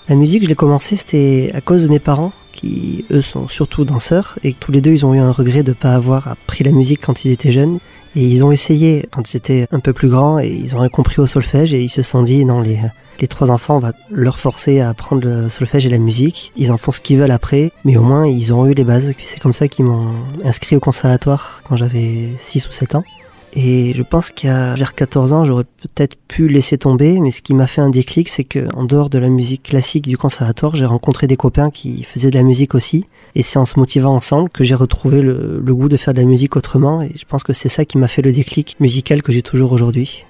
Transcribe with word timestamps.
La 0.07 0.15
musique, 0.15 0.43
je 0.43 0.47
l'ai 0.47 0.55
commencé, 0.55 0.95
c'était 0.95 1.49
à 1.55 1.61
cause 1.61 1.83
de 1.83 1.89
mes 1.89 1.99
parents, 1.99 2.31
qui 2.51 3.05
eux 3.09 3.21
sont 3.21 3.47
surtout 3.47 3.85
danseurs, 3.85 4.37
et 4.43 4.53
tous 4.53 4.71
les 4.71 4.79
deux, 4.79 4.91
ils 4.91 5.05
ont 5.05 5.15
eu 5.15 5.19
un 5.19 5.31
regret 5.31 5.63
de 5.63 5.71
ne 5.71 5.75
pas 5.75 5.95
avoir 5.95 6.27
appris 6.27 6.63
la 6.63 6.71
musique 6.71 7.01
quand 7.01 7.25
ils 7.25 7.31
étaient 7.31 7.51
jeunes. 7.51 7.79
Et 8.15 8.23
ils 8.23 8.45
ont 8.45 8.51
essayé 8.51 9.09
quand 9.11 9.33
ils 9.33 9.37
étaient 9.37 9.67
un 9.71 9.79
peu 9.79 9.93
plus 9.93 10.07
grands, 10.07 10.37
et 10.37 10.47
ils 10.47 10.75
ont 10.75 10.79
rien 10.79 10.89
compris 10.89 11.19
au 11.19 11.25
solfège, 11.25 11.73
et 11.73 11.81
ils 11.81 11.89
se 11.89 12.03
sont 12.03 12.21
dit, 12.21 12.45
non, 12.45 12.61
les, 12.61 12.79
les 13.19 13.27
trois 13.27 13.49
enfants, 13.49 13.77
on 13.77 13.79
va 13.79 13.93
leur 14.11 14.37
forcer 14.37 14.79
à 14.79 14.89
apprendre 14.89 15.25
le 15.25 15.49
solfège 15.49 15.87
et 15.87 15.89
la 15.89 15.97
musique. 15.97 16.51
Ils 16.55 16.71
en 16.71 16.77
font 16.77 16.91
ce 16.91 17.01
qu'ils 17.01 17.17
veulent 17.17 17.31
après, 17.31 17.71
mais 17.83 17.97
au 17.97 18.03
moins, 18.03 18.27
ils 18.27 18.53
ont 18.53 18.67
eu 18.67 18.73
les 18.75 18.83
bases. 18.83 19.11
C'est 19.19 19.39
comme 19.39 19.53
ça 19.53 19.67
qu'ils 19.67 19.85
m'ont 19.85 20.11
inscrit 20.43 20.75
au 20.75 20.79
conservatoire 20.79 21.61
quand 21.67 21.77
j'avais 21.77 22.29
6 22.37 22.67
ou 22.67 22.71
7 22.71 22.95
ans. 22.95 23.03
Et 23.55 23.93
je 23.93 24.03
pense 24.03 24.31
qu'à 24.31 24.73
vers 24.73 24.93
14 24.93 25.31
ans, 25.31 25.45
j'aurais 25.45 25.63
peut-être 25.63 26.17
pu 26.27 26.49
laisser 26.49 26.77
tomber, 26.77 27.21
mais 27.21 27.31
ce 27.31 27.41
qui 27.41 27.53
m'a 27.53 27.67
fait 27.67 27.79
un 27.79 27.89
déclic, 27.89 28.27
c'est 28.27 28.43
que 28.43 28.67
en 28.75 28.83
dehors 28.83 29.09
de 29.09 29.17
la 29.17 29.29
musique 29.29 29.63
classique 29.63 30.07
du 30.07 30.17
conservatoire, 30.17 30.75
j'ai 30.75 30.85
rencontré 30.85 31.25
des 31.25 31.37
copains 31.37 31.71
qui 31.71 32.03
faisaient 32.03 32.31
de 32.31 32.37
la 32.37 32.43
musique 32.43 32.75
aussi. 32.75 33.07
Et 33.33 33.41
c'est 33.41 33.57
en 33.57 33.65
se 33.65 33.79
motivant 33.79 34.13
ensemble 34.13 34.49
que 34.49 34.63
j'ai 34.65 34.75
retrouvé 34.75 35.21
le, 35.21 35.61
le 35.63 35.75
goût 35.75 35.87
de 35.87 35.97
faire 35.97 36.13
de 36.13 36.19
la 36.19 36.27
musique 36.27 36.57
autrement. 36.57 37.01
Et 37.01 37.13
je 37.15 37.25
pense 37.25 37.43
que 37.43 37.53
c'est 37.53 37.69
ça 37.69 37.85
qui 37.85 37.97
m'a 37.97 38.09
fait 38.09 38.21
le 38.21 38.33
déclic 38.33 38.75
musical 38.81 39.23
que 39.23 39.31
j'ai 39.31 39.41
toujours 39.41 39.71
aujourd'hui. 39.71 40.25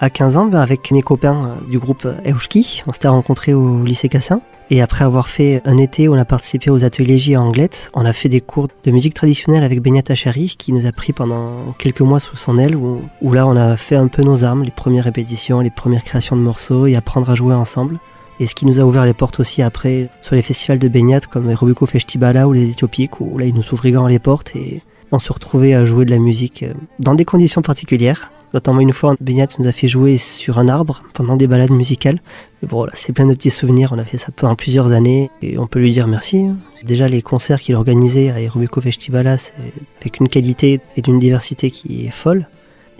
À 0.00 0.10
15 0.10 0.36
ans 0.36 0.46
ben, 0.46 0.60
avec 0.60 0.90
mes 0.90 1.02
copains 1.02 1.40
euh, 1.44 1.70
du 1.70 1.78
groupe 1.78 2.06
Euski. 2.26 2.82
On 2.86 2.92
s'était 2.92 3.08
rencontrés 3.08 3.54
au 3.54 3.82
lycée 3.84 4.08
Cassin. 4.08 4.40
Et 4.70 4.82
après 4.82 5.04
avoir 5.04 5.28
fait 5.28 5.62
un 5.64 5.78
été 5.78 6.08
où 6.08 6.14
on 6.14 6.18
a 6.18 6.26
participé 6.26 6.70
aux 6.70 6.84
ateliers 6.84 7.16
J 7.16 7.34
à 7.34 7.40
Anglette, 7.40 7.90
on 7.94 8.04
a 8.04 8.12
fait 8.12 8.28
des 8.28 8.42
cours 8.42 8.68
de 8.84 8.90
musique 8.90 9.14
traditionnelle 9.14 9.64
avec 9.64 9.80
Benyat 9.80 10.02
Achari, 10.10 10.56
qui 10.58 10.74
nous 10.74 10.84
a 10.84 10.92
pris 10.92 11.14
pendant 11.14 11.72
quelques 11.78 12.02
mois 12.02 12.20
sous 12.20 12.36
son 12.36 12.58
aile, 12.58 12.76
où, 12.76 13.00
là 13.32 13.46
on 13.46 13.56
a 13.56 13.78
fait 13.78 13.96
un 13.96 14.08
peu 14.08 14.22
nos 14.22 14.44
armes, 14.44 14.64
les 14.64 14.70
premières 14.70 15.04
répétitions, 15.04 15.60
les 15.60 15.70
premières 15.70 16.04
créations 16.04 16.36
de 16.36 16.42
morceaux 16.42 16.86
et 16.86 16.96
apprendre 16.96 17.30
à 17.30 17.34
jouer 17.34 17.54
ensemble. 17.54 17.98
Et 18.40 18.46
ce 18.46 18.54
qui 18.54 18.66
nous 18.66 18.78
a 18.78 18.84
ouvert 18.84 19.06
les 19.06 19.14
portes 19.14 19.40
aussi 19.40 19.62
après 19.62 20.10
sur 20.20 20.36
les 20.36 20.42
festivals 20.42 20.78
de 20.78 20.88
Benyat 20.88 21.20
comme 21.20 21.50
Robuco 21.50 21.86
Festibala 21.86 22.46
ou 22.46 22.52
les 22.52 22.68
Éthiopiques, 22.68 23.20
où 23.20 23.38
là 23.38 23.46
ils 23.46 23.54
nous 23.54 23.72
ouvraient 23.72 23.94
les 24.08 24.18
portes 24.18 24.54
et 24.54 24.82
on 25.12 25.18
se 25.18 25.32
retrouvait 25.32 25.74
à 25.74 25.84
jouer 25.84 26.04
de 26.04 26.10
la 26.10 26.18
musique 26.18 26.62
euh, 26.62 26.74
dans 26.98 27.14
des 27.14 27.24
conditions 27.24 27.62
particulières. 27.62 28.30
Notamment 28.54 28.80
une 28.80 28.94
fois, 28.94 29.14
Benyat 29.20 29.48
nous 29.58 29.66
a 29.66 29.72
fait 29.72 29.88
jouer 29.88 30.16
sur 30.16 30.58
un 30.58 30.68
arbre 30.68 31.02
pendant 31.12 31.36
des 31.36 31.46
balades 31.46 31.70
musicales. 31.70 32.18
bon, 32.62 32.78
voilà, 32.78 32.92
c'est 32.94 33.12
plein 33.12 33.26
de 33.26 33.34
petits 33.34 33.50
souvenirs. 33.50 33.92
On 33.94 33.98
a 33.98 34.04
fait 34.04 34.16
ça 34.16 34.32
pendant 34.34 34.54
plusieurs 34.54 34.92
années 34.92 35.30
et 35.42 35.58
on 35.58 35.66
peut 35.66 35.80
lui 35.80 35.92
dire 35.92 36.06
merci. 36.06 36.46
Hein. 36.46 36.56
Déjà, 36.82 37.08
les 37.08 37.20
concerts 37.20 37.60
qu'il 37.60 37.74
organisait 37.74 38.30
à 38.30 38.40
Aerobico 38.40 38.80
Festibala, 38.80 39.36
c'est 39.36 39.52
avec 40.00 40.20
une 40.20 40.28
qualité 40.28 40.80
et 40.96 41.02
d'une 41.02 41.18
diversité 41.18 41.70
qui 41.70 42.06
est 42.06 42.10
folle. 42.10 42.48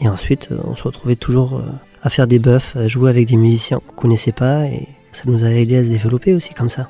Et 0.01 0.09
ensuite, 0.09 0.51
on 0.65 0.75
se 0.75 0.83
retrouvait 0.83 1.17
toujours 1.17 1.57
euh, 1.57 1.63
à 2.03 2.11
faire 2.11 2.27
des 2.27 2.39
buffs, 2.39 2.77
à 2.77 2.87
jouer 2.87 3.09
avec 3.09 3.27
des 3.27 3.37
musiciens 3.37 3.81
qu'on 3.87 4.03
connaissait 4.03 4.33
pas 4.33 4.67
et 4.67 4.87
ça 5.13 5.23
nous 5.27 5.45
a 5.45 5.49
aidé 5.49 5.79
à 5.79 5.85
se 5.85 5.89
développer 5.89 6.35
aussi 6.35 6.53
comme 6.53 6.71
ça. 6.71 6.89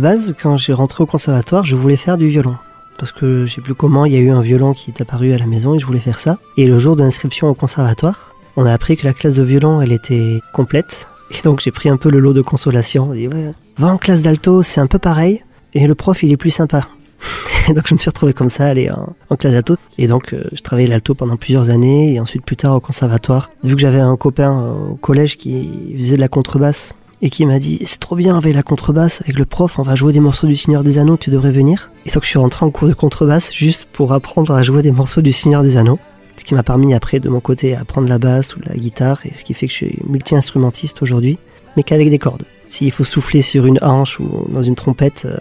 Base, 0.00 0.34
quand 0.40 0.56
j'ai 0.56 0.72
rentré 0.72 1.02
au 1.02 1.06
conservatoire, 1.06 1.64
je 1.64 1.76
voulais 1.76 1.96
faire 1.96 2.18
du 2.18 2.28
violon. 2.28 2.56
Parce 2.98 3.12
que 3.12 3.46
je 3.46 3.54
sais 3.54 3.60
plus 3.60 3.74
comment, 3.74 4.04
il 4.04 4.12
y 4.12 4.16
a 4.16 4.20
eu 4.20 4.30
un 4.30 4.42
violon 4.42 4.74
qui 4.74 4.90
est 4.90 5.00
apparu 5.00 5.32
à 5.32 5.38
la 5.38 5.46
maison 5.46 5.74
et 5.74 5.78
je 5.78 5.86
voulais 5.86 6.00
faire 6.00 6.20
ça. 6.20 6.38
Et 6.56 6.66
le 6.66 6.78
jour 6.78 6.96
de 6.96 7.02
l'inscription 7.02 7.48
au 7.48 7.54
conservatoire, 7.54 8.34
on 8.56 8.66
a 8.66 8.72
appris 8.72 8.96
que 8.96 9.06
la 9.06 9.14
classe 9.14 9.34
de 9.34 9.42
violon, 9.42 9.80
elle 9.80 9.92
était 9.92 10.40
complète. 10.52 11.08
Et 11.30 11.40
donc 11.42 11.60
j'ai 11.60 11.70
pris 11.70 11.88
un 11.88 11.96
peu 11.96 12.10
le 12.10 12.18
lot 12.18 12.32
de 12.32 12.42
consolation. 12.42 13.14
J'ai 13.14 13.28
ouais, 13.28 13.54
va 13.78 13.88
en 13.88 13.96
classe 13.96 14.22
d'alto, 14.22 14.62
c'est 14.62 14.80
un 14.80 14.86
peu 14.86 14.98
pareil. 14.98 15.42
Et 15.72 15.86
le 15.86 15.94
prof, 15.94 16.22
il 16.22 16.32
est 16.32 16.36
plus 16.36 16.50
sympa. 16.50 16.88
Et 17.68 17.72
donc 17.72 17.86
je 17.86 17.94
me 17.94 17.98
suis 17.98 18.10
retrouvé 18.10 18.32
comme 18.32 18.48
ça, 18.48 18.66
aller 18.66 18.90
en, 18.90 19.36
classe 19.36 19.52
d'alto. 19.52 19.76
Et 19.96 20.06
donc 20.06 20.34
euh, 20.34 20.44
je 20.52 20.60
travaillais 20.60 20.88
l'alto 20.88 21.14
pendant 21.14 21.36
plusieurs 21.36 21.70
années 21.70 22.14
et 22.14 22.20
ensuite 22.20 22.44
plus 22.44 22.56
tard 22.56 22.76
au 22.76 22.80
conservatoire. 22.80 23.50
Vu 23.62 23.74
que 23.74 23.80
j'avais 23.80 24.00
un 24.00 24.16
copain 24.16 24.60
euh, 24.60 24.90
au 24.90 24.94
collège 24.96 25.36
qui 25.36 25.94
faisait 25.96 26.16
de 26.16 26.20
la 26.20 26.28
contrebasse 26.28 26.94
et 27.22 27.30
qui 27.30 27.44
m'a 27.46 27.58
dit 27.58 27.78
c'est 27.84 28.00
trop 28.00 28.16
bien 28.16 28.36
avec 28.36 28.54
la 28.54 28.62
contrebasse, 28.62 29.22
avec 29.22 29.36
le 29.38 29.44
prof, 29.44 29.78
on 29.78 29.82
va 29.82 29.94
jouer 29.94 30.12
des 30.12 30.20
morceaux 30.20 30.46
du 30.46 30.56
Seigneur 30.56 30.82
des 30.82 30.98
Anneaux, 30.98 31.16
tu 31.16 31.30
devrais 31.30 31.52
venir. 31.52 31.90
Et 32.06 32.10
donc 32.10 32.24
je 32.24 32.28
suis 32.28 32.38
rentré 32.38 32.64
en 32.64 32.70
cours 32.70 32.88
de 32.88 32.94
contrebasse 32.94 33.52
juste 33.54 33.88
pour 33.92 34.12
apprendre 34.12 34.54
à 34.54 34.62
jouer 34.62 34.82
des 34.82 34.92
morceaux 34.92 35.20
du 35.20 35.32
Seigneur 35.32 35.62
des 35.62 35.76
Anneaux. 35.76 35.98
Ce 36.36 36.44
qui 36.44 36.54
m'a 36.54 36.62
permis 36.62 36.94
après 36.94 37.20
de 37.20 37.28
mon 37.28 37.40
côté 37.40 37.74
à 37.74 37.80
apprendre 37.80 38.08
la 38.08 38.18
basse 38.18 38.56
ou 38.56 38.60
la 38.64 38.74
guitare 38.74 39.20
et 39.26 39.34
ce 39.34 39.44
qui 39.44 39.52
fait 39.52 39.66
que 39.66 39.72
je 39.72 39.76
suis 39.76 39.98
multi-instrumentiste 40.06 41.02
aujourd'hui, 41.02 41.38
mais 41.76 41.82
qu'avec 41.82 42.08
des 42.08 42.18
cordes. 42.18 42.46
S'il 42.70 42.90
faut 42.90 43.04
souffler 43.04 43.42
sur 43.42 43.66
une 43.66 43.78
hanche 43.82 44.20
ou 44.20 44.46
dans 44.48 44.62
une 44.62 44.74
trompette, 44.74 45.24
euh, 45.26 45.36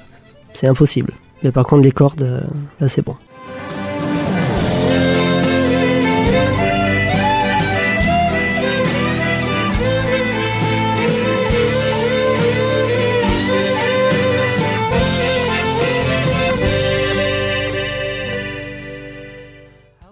c'est 0.53 0.67
impossible. 0.67 1.13
Mais 1.43 1.51
par 1.51 1.65
contre 1.65 1.83
les 1.83 1.91
cordes, 1.91 2.23
euh, 2.23 2.41
là 2.81 2.89
c'est 2.89 3.05
bon. 3.05 3.15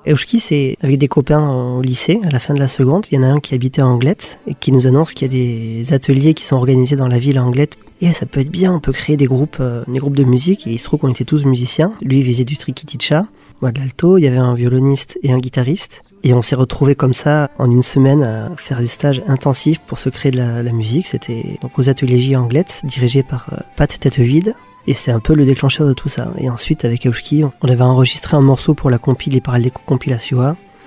Euski, 0.07 0.39
c'est 0.39 0.77
avec 0.81 0.97
des 0.97 1.07
copains 1.07 1.49
au 1.49 1.81
lycée, 1.81 2.19
à 2.25 2.29
la 2.29 2.39
fin 2.39 2.53
de 2.53 2.59
la 2.59 2.67
seconde. 2.67 3.05
Il 3.11 3.15
y 3.15 3.17
en 3.19 3.23
a 3.23 3.27
un 3.27 3.39
qui 3.39 3.53
habitait 3.53 3.81
à 3.81 3.87
Anglette 3.87 4.39
et 4.47 4.53
qui 4.53 4.71
nous 4.71 4.87
annonce 4.87 5.13
qu'il 5.13 5.31
y 5.31 5.35
a 5.35 5.83
des 5.83 5.93
ateliers 5.93 6.33
qui 6.33 6.45
sont 6.45 6.55
organisés 6.55 6.95
dans 6.95 7.07
la 7.07 7.19
ville 7.19 7.37
à 7.37 7.43
Anglette. 7.43 7.77
Et 8.01 8.13
ça 8.13 8.25
peut 8.25 8.39
être 8.39 8.51
bien, 8.51 8.73
on 8.73 8.79
peut 8.79 8.91
créer 8.91 9.17
des 9.17 9.25
groupes, 9.25 9.57
euh, 9.59 9.83
des 9.87 9.99
groupes 9.99 10.15
de 10.15 10.23
musique. 10.23 10.67
Et 10.67 10.71
il 10.71 10.77
se 10.77 10.85
trouve 10.85 10.99
qu'on 10.99 11.09
était 11.09 11.25
tous 11.25 11.45
musiciens. 11.45 11.91
Lui, 12.01 12.19
il 12.19 12.25
faisait 12.25 12.45
du 12.45 12.57
trikiticha, 12.57 13.27
moi 13.61 13.71
de 13.71 13.79
l'alto. 13.79 14.17
Il 14.17 14.23
y 14.23 14.27
avait 14.27 14.37
un 14.37 14.53
violoniste 14.53 15.17
et 15.23 15.33
un 15.33 15.39
guitariste. 15.39 16.03
Et 16.23 16.33
on 16.33 16.41
s'est 16.41 16.55
retrouvé 16.55 16.95
comme 16.95 17.13
ça 17.13 17.51
en 17.57 17.69
une 17.69 17.83
semaine 17.83 18.23
à 18.23 18.51
faire 18.57 18.79
des 18.79 18.87
stages 18.87 19.21
intensifs 19.27 19.79
pour 19.79 19.99
se 19.99 20.09
créer 20.09 20.31
de 20.31 20.37
la, 20.37 20.71
musique. 20.71 21.07
C'était 21.07 21.57
donc 21.61 21.77
aux 21.77 21.89
ateliers 21.89 22.19
J 22.19 22.35
Anglette, 22.35 22.81
dirigés 22.85 23.23
par 23.23 23.49
euh, 23.53 23.57
Pat 23.75 23.99
Tetevide. 23.99 24.55
Et 24.87 24.93
c'était 24.93 25.11
un 25.11 25.19
peu 25.19 25.35
le 25.35 25.45
déclencheur 25.45 25.85
de 25.87 25.93
tout 25.93 26.09
ça. 26.09 26.31
Et 26.37 26.49
ensuite, 26.49 26.85
avec 26.85 27.05
Aushki, 27.05 27.43
on 27.43 27.67
avait 27.67 27.83
enregistré 27.83 28.37
un 28.37 28.41
morceau 28.41 28.73
pour 28.73 28.89
la 28.89 28.97
compile 28.97 29.41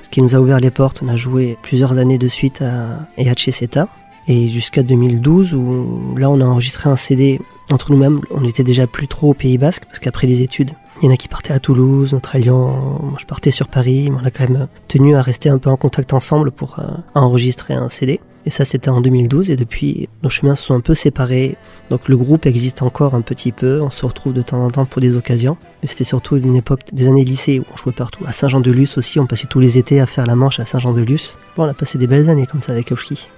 ce 0.03 0.09
qui 0.11 0.23
nous 0.23 0.35
a 0.35 0.41
ouvert 0.41 0.59
les 0.59 0.71
portes. 0.71 1.03
On 1.05 1.09
a 1.09 1.17
joué 1.17 1.59
plusieurs 1.63 1.99
années 1.99 2.19
de 2.19 2.29
suite 2.29 2.63
à 2.63 3.07
EHC 3.19 3.53
Seta. 3.53 3.89
Et 4.27 4.49
jusqu'à 4.49 4.83
2012, 4.83 5.55
où 5.55 6.15
là, 6.17 6.31
on 6.31 6.41
a 6.41 6.45
enregistré 6.45 6.89
un 6.89 6.97
CD 6.97 7.41
entre 7.71 7.91
nous-mêmes. 7.93 8.21
On 8.31 8.41
n'était 8.41 8.65
déjà 8.65 8.87
plus 8.87 9.09
trop 9.09 9.31
au 9.31 9.35
Pays 9.35 9.59
Basque, 9.59 9.85
parce 9.85 9.99
qu'après 9.99 10.27
les 10.27 10.43
études, 10.43 10.73
il 11.03 11.07
y 11.07 11.09
en 11.09 11.15
a 11.15 11.17
qui 11.17 11.29
partaient 11.29 11.55
à 11.55 11.61
Toulouse, 11.61 12.13
notre 12.13 12.37
Lyon, 12.37 12.99
moi 13.03 13.17
je 13.19 13.25
partais 13.25 13.51
sur 13.51 13.69
Paris, 13.69 14.11
mais 14.11 14.19
on 14.23 14.27
a 14.27 14.31
quand 14.31 14.49
même 14.49 14.69
tenu 14.87 15.17
à 15.17 15.23
rester 15.23 15.49
un 15.49 15.59
peu 15.59 15.71
en 15.71 15.77
contact 15.77 16.13
ensemble 16.13 16.51
pour 16.51 16.79
euh, 16.79 16.85
enregistrer 17.15 17.75
un 17.75 17.89
CD. 17.89 18.21
Et 18.47 18.51
ça 18.51 18.65
c'était 18.65 18.89
en 18.89 19.01
2012 19.01 19.51
et 19.51 19.57
depuis 19.57 20.09
nos 20.23 20.31
chemins 20.31 20.55
se 20.55 20.65
sont 20.65 20.75
un 20.75 20.81
peu 20.81 20.95
séparés. 20.95 21.57
Donc 21.91 22.09
le 22.09 22.17
groupe 22.17 22.47
existe 22.47 22.83
encore 22.83 23.15
un 23.15 23.21
petit 23.21 23.53
peu, 23.53 23.81
on 23.81 23.91
se 23.91 24.07
retrouve 24.07 24.33
de 24.33 24.43
temps 24.43 24.65
en 24.65 24.71
temps 24.71 24.85
pour 24.85 25.01
des 25.01 25.17
occasions. 25.17 25.57
Mais 25.83 25.89
c'était 25.89 26.05
surtout 26.05 26.37
une 26.37 26.57
époque 26.57 26.81
des 26.93 27.09
années 27.09 27.25
lycée 27.25 27.61
où 27.61 27.65
on 27.73 27.77
jouait 27.77 27.93
partout. 27.93 28.25
À 28.27 28.33
Saint-Jean-de-Luz 28.33 28.97
aussi, 28.97 29.19
on 29.19 29.27
passait 29.27 29.47
tous 29.47 29.61
les 29.61 29.79
étés 29.79 30.01
à 30.01 30.07
faire 30.07 30.27
la 30.27 30.37
manche 30.37 30.61
à 30.61 30.65
Saint-Jean-de-Luz. 30.65 31.39
Bon, 31.57 31.65
on 31.65 31.69
a 31.69 31.75
passé 31.75 31.99
des 31.99 32.07
belles 32.07 32.29
années 32.31 32.47
comme 32.47 32.61
ça 32.61 32.73
avec 32.73 32.93
Oshki. 32.93 33.29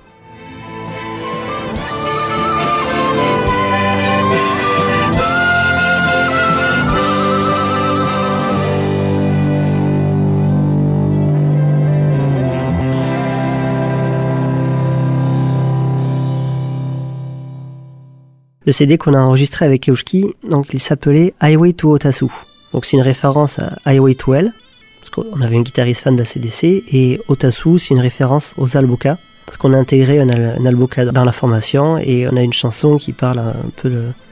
Le 18.64 18.70
CD 18.70 18.96
qu'on 18.96 19.14
a 19.14 19.18
enregistré 19.18 19.64
avec 19.64 19.88
Eushki, 19.88 20.34
donc 20.48 20.72
il 20.72 20.78
s'appelait 20.78 21.34
Highway 21.40 21.72
to 21.72 21.90
Otasu. 21.90 22.26
Donc 22.72 22.84
c'est 22.84 22.96
une 22.96 23.02
référence 23.02 23.58
à 23.58 23.76
Highway 23.84 24.14
to 24.14 24.34
Hell, 24.34 24.52
parce 25.00 25.10
qu'on 25.10 25.40
avait 25.40 25.56
une 25.56 25.64
guitariste 25.64 26.02
fan 26.02 26.14
d'ACDC, 26.14 26.84
et 26.92 27.20
Otasu 27.26 27.78
c'est 27.78 27.94
une 27.94 28.00
référence 28.00 28.54
aux 28.56 28.76
Alboka, 28.76 29.18
parce 29.46 29.56
qu'on 29.56 29.72
a 29.72 29.76
intégré 29.76 30.20
un, 30.20 30.64
Alboka 30.64 31.06
dans 31.06 31.24
la 31.24 31.32
formation, 31.32 31.98
et 31.98 32.28
on 32.28 32.36
a 32.36 32.42
une 32.42 32.52
chanson 32.52 32.98
qui 32.98 33.12
parle 33.12 33.40
un 33.40 33.70
peu 33.74 33.90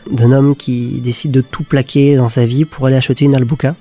d'un 0.09 0.31
homme 0.31 0.55
qui 0.55 1.01
décide 1.01 1.33
de 1.33 1.41
tout 1.41 1.65
plaquer 1.65 2.15
dans 2.15 2.29
sa 2.29 2.47
vie 2.47 2.65
pour 2.65 2.87
aller 2.87 2.97
acheter 2.97 3.25
une 3.25 3.35
Alboka. 3.35 3.75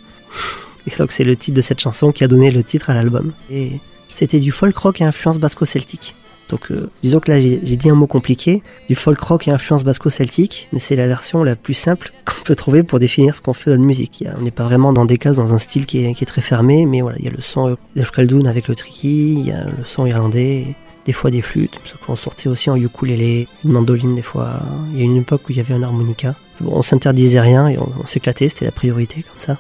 Et 0.88 0.96
donc 0.98 1.12
c'est 1.12 1.24
le 1.24 1.36
titre 1.36 1.58
de 1.58 1.62
cette 1.62 1.80
chanson 1.80 2.12
qui 2.12 2.24
a 2.24 2.28
donné 2.28 2.50
le 2.50 2.64
titre 2.64 2.90
à 2.90 2.96
l'album. 2.96 3.34
Et 3.52 3.74
c'était 4.08 4.40
du 4.40 4.52
folk 4.52 4.76
rock 4.76 5.02
et 5.02 5.04
influence 5.04 5.38
basco-celtique. 5.38 6.16
Donc 6.50 6.72
euh, 6.72 6.90
disons 7.02 7.20
que 7.20 7.32
là 7.32 7.40
j'ai 7.40 7.58
dit 7.60 7.90
un 7.90 7.96
mot 7.96 8.08
compliqué, 8.08 8.64
du 8.88 8.96
folk 8.96 9.20
rock 9.22 9.48
et 9.48 9.52
influence 9.52 9.84
basco-celtique, 9.84 10.68
mais 10.74 10.80
c'est 10.80 10.96
la 10.96 11.08
version 11.08 11.44
la 11.44 11.56
plus 11.56 11.76
simple 11.76 12.12
qu'on 12.26 12.44
peut 12.44 12.56
trouver 12.56 12.84
pour 12.84 13.00
définir 13.00 13.36
ce 13.36 13.42
qu'on 13.42 13.54
fait 13.54 13.72
dans 13.72 13.78
la 13.78 13.86
musique. 13.86 14.24
on 14.38 14.42
n'est 14.42 14.52
pas 14.52 14.64
vraiment 14.64 14.92
dans 14.92 15.06
des 15.06 15.18
cases, 15.18 15.38
dans 15.38 15.54
un 15.54 15.58
style 15.58 15.86
qui 15.86 16.04
est, 16.06 16.26
très 16.26 16.42
fermé, 16.42 16.86
mais 16.86 17.02
voilà, 17.02 17.18
il 17.20 17.26
y 17.26 17.28
a 17.28 17.32
le 17.32 17.42
son 17.42 17.78
d'Ashkaldoun 17.96 18.46
avec 18.48 18.68
le 18.68 18.76
tricky, 18.76 19.34
il 19.34 19.48
y 19.48 19.52
a 19.52 19.64
le 19.64 19.86
son 19.86 20.06
irlandais, 20.06 20.76
des 21.06 21.14
fois 21.14 21.32
des 21.32 21.42
flûtes, 21.42 21.80
parce 21.80 21.94
qu'on 22.06 22.16
sortait 22.16 22.50
aussi 22.50 22.70
en 22.70 22.76
ukulélé, 22.76 23.48
une 23.64 23.72
mandoline 23.72 24.16
des 24.16 24.22
fois. 24.22 24.60
Il 24.94 25.00
y 25.00 25.02
a 25.02 25.06
une 25.06 25.18
époque 25.18 25.42
où 25.48 25.52
il 25.52 25.58
y 25.58 25.60
avait 25.62 25.74
un 25.74 25.82
harmonica. 25.82 26.36
On 26.66 26.82
s'interdisait 26.82 27.40
rien 27.40 27.68
et 27.68 27.78
on 27.78 28.06
s'éclatait, 28.06 28.50
c'était 28.50 28.66
la 28.66 28.72
priorité 28.72 29.24
comme 29.24 29.40
ça. 29.40 29.58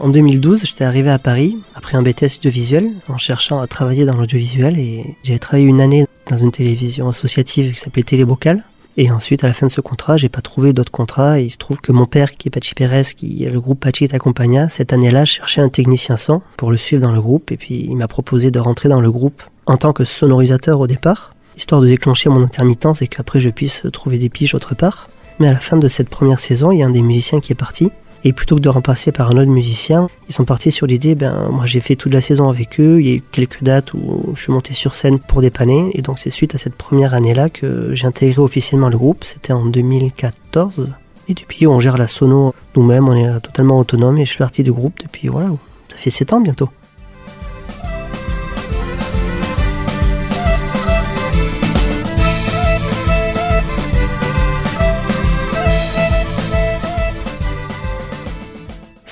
En 0.00 0.08
2012, 0.08 0.64
j'étais 0.64 0.84
arrivé 0.84 1.10
à 1.10 1.18
Paris 1.18 1.58
après 1.74 1.98
un 1.98 2.02
BTS 2.02 2.38
audiovisuel 2.38 2.92
en 3.08 3.18
cherchant 3.18 3.60
à 3.60 3.66
travailler 3.66 4.06
dans 4.06 4.16
l'audiovisuel 4.16 4.78
et 4.78 5.16
j'ai 5.22 5.38
travaillé 5.38 5.66
une 5.66 5.82
année 5.82 6.06
dans 6.30 6.38
une 6.38 6.52
télévision 6.52 7.08
associative 7.08 7.74
qui 7.74 7.80
s'appelait 7.80 8.02
Télébocal 8.02 8.64
et 8.96 9.10
ensuite, 9.10 9.42
à 9.42 9.48
la 9.48 9.54
fin 9.54 9.66
de 9.66 9.70
ce 9.72 9.80
contrat, 9.80 10.16
j'ai 10.16 10.28
pas 10.28 10.40
trouvé 10.40 10.72
d'autres 10.72 10.92
contrats. 10.92 11.40
Et 11.40 11.44
il 11.44 11.50
se 11.50 11.56
trouve 11.56 11.78
que 11.78 11.90
mon 11.90 12.06
père, 12.06 12.36
qui 12.36 12.48
est 12.48 12.50
Pachi 12.50 12.74
Pérez, 12.74 13.02
qui 13.16 13.44
est 13.44 13.50
le 13.50 13.60
groupe 13.60 13.80
Pachi 13.80 14.08
Accompagna, 14.12 14.68
cette 14.68 14.92
année-là, 14.92 15.24
cherchait 15.24 15.60
un 15.60 15.68
technicien 15.68 16.16
son 16.16 16.42
pour 16.56 16.70
le 16.70 16.76
suivre 16.76 17.02
dans 17.02 17.12
le 17.12 17.20
groupe. 17.20 17.50
Et 17.50 17.56
puis, 17.56 17.86
il 17.88 17.96
m'a 17.96 18.06
proposé 18.06 18.52
de 18.52 18.60
rentrer 18.60 18.88
dans 18.88 19.00
le 19.00 19.10
groupe 19.10 19.42
en 19.66 19.76
tant 19.76 19.92
que 19.92 20.04
sonorisateur 20.04 20.78
au 20.78 20.86
départ, 20.86 21.34
histoire 21.56 21.80
de 21.80 21.86
déclencher 21.86 22.28
mon 22.28 22.42
intermittence 22.42 23.02
et 23.02 23.08
qu'après 23.08 23.40
je 23.40 23.48
puisse 23.48 23.86
trouver 23.92 24.18
des 24.18 24.28
piges 24.28 24.54
autre 24.54 24.76
part. 24.76 25.08
Mais 25.40 25.48
à 25.48 25.52
la 25.52 25.58
fin 25.58 25.76
de 25.76 25.88
cette 25.88 26.08
première 26.08 26.38
saison, 26.38 26.70
il 26.70 26.78
y 26.78 26.82
a 26.84 26.86
un 26.86 26.90
des 26.90 27.02
musiciens 27.02 27.40
qui 27.40 27.52
est 27.52 27.56
parti. 27.56 27.90
Et 28.26 28.32
plutôt 28.32 28.56
que 28.56 28.60
de 28.62 28.70
remplacer 28.70 29.12
par 29.12 29.30
un 29.30 29.36
autre 29.36 29.50
musicien, 29.50 30.08
ils 30.28 30.34
sont 30.34 30.46
partis 30.46 30.72
sur 30.72 30.86
l'idée, 30.86 31.14
ben 31.14 31.48
moi 31.50 31.66
j'ai 31.66 31.80
fait 31.80 31.94
toute 31.94 32.12
la 32.12 32.22
saison 32.22 32.48
avec 32.48 32.80
eux, 32.80 33.00
il 33.00 33.06
y 33.06 33.12
a 33.12 33.14
eu 33.16 33.22
quelques 33.32 33.62
dates 33.62 33.92
où 33.92 34.32
je 34.34 34.42
suis 34.42 34.52
monté 34.52 34.72
sur 34.72 34.94
scène 34.94 35.18
pour 35.18 35.42
dépanner, 35.42 35.90
et 35.92 36.00
donc 36.00 36.18
c'est 36.18 36.30
suite 36.30 36.54
à 36.54 36.58
cette 36.58 36.74
première 36.74 37.12
année-là 37.12 37.50
que 37.50 37.94
j'ai 37.94 38.06
intégré 38.06 38.40
officiellement 38.40 38.88
le 38.88 38.96
groupe, 38.96 39.24
c'était 39.24 39.52
en 39.52 39.66
2014. 39.66 40.94
Et 41.28 41.34
depuis 41.34 41.66
on 41.66 41.78
gère 41.80 41.98
la 41.98 42.06
sono 42.06 42.54
nous-mêmes, 42.76 43.08
on 43.08 43.14
est 43.14 43.40
totalement 43.40 43.78
autonome 43.78 44.16
et 44.16 44.24
je 44.24 44.30
suis 44.30 44.38
parti 44.38 44.62
du 44.62 44.72
groupe 44.72 45.00
depuis 45.02 45.28
voilà, 45.28 45.48
ça 45.90 45.96
fait 45.96 46.10
7 46.10 46.32
ans 46.32 46.40
bientôt. 46.40 46.70